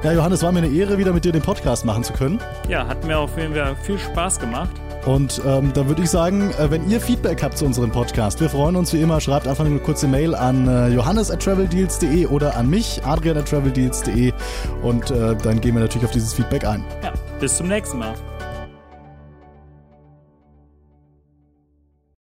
Ja, 0.05 0.11
Johannes, 0.11 0.43
war 0.43 0.51
mir 0.51 0.59
eine 0.59 0.67
Ehre, 0.67 0.99
wieder 0.99 1.13
mit 1.13 1.25
dir 1.25 1.31
den 1.31 1.41
Podcast 1.41 1.83
machen 1.83 2.03
zu 2.03 2.13
können. 2.13 2.39
Ja, 2.69 2.85
hat 2.85 3.03
mir 3.05 3.17
auf 3.17 3.35
jeden 3.39 3.55
Fall 3.55 3.75
viel 3.75 3.97
Spaß 3.97 4.39
gemacht. 4.39 4.69
Und 5.03 5.41
ähm, 5.47 5.73
da 5.73 5.87
würde 5.87 6.03
ich 6.03 6.11
sagen, 6.11 6.51
äh, 6.59 6.69
wenn 6.69 6.87
ihr 6.87 7.01
Feedback 7.01 7.41
habt 7.41 7.57
zu 7.57 7.65
unserem 7.65 7.89
Podcast, 7.89 8.39
wir 8.39 8.51
freuen 8.51 8.75
uns 8.75 8.93
wie 8.93 9.01
immer, 9.01 9.19
schreibt 9.19 9.47
einfach 9.47 9.65
eine 9.65 9.79
kurze 9.79 10.07
Mail 10.07 10.35
an 10.35 10.67
äh, 10.67 10.89
johannes 10.89 11.31
at 11.31 11.41
traveldeals.de 11.41 12.27
oder 12.27 12.55
an 12.55 12.69
mich, 12.69 13.01
adrian 13.03 13.35
at 13.35 13.49
traveldeals.de 13.49 14.31
und 14.83 15.09
äh, 15.09 15.35
dann 15.41 15.59
gehen 15.59 15.73
wir 15.73 15.81
natürlich 15.81 16.05
auf 16.05 16.11
dieses 16.11 16.35
Feedback 16.35 16.67
ein. 16.67 16.85
Ja, 17.01 17.11
bis 17.39 17.57
zum 17.57 17.67
nächsten 17.67 17.97
Mal. 17.97 18.13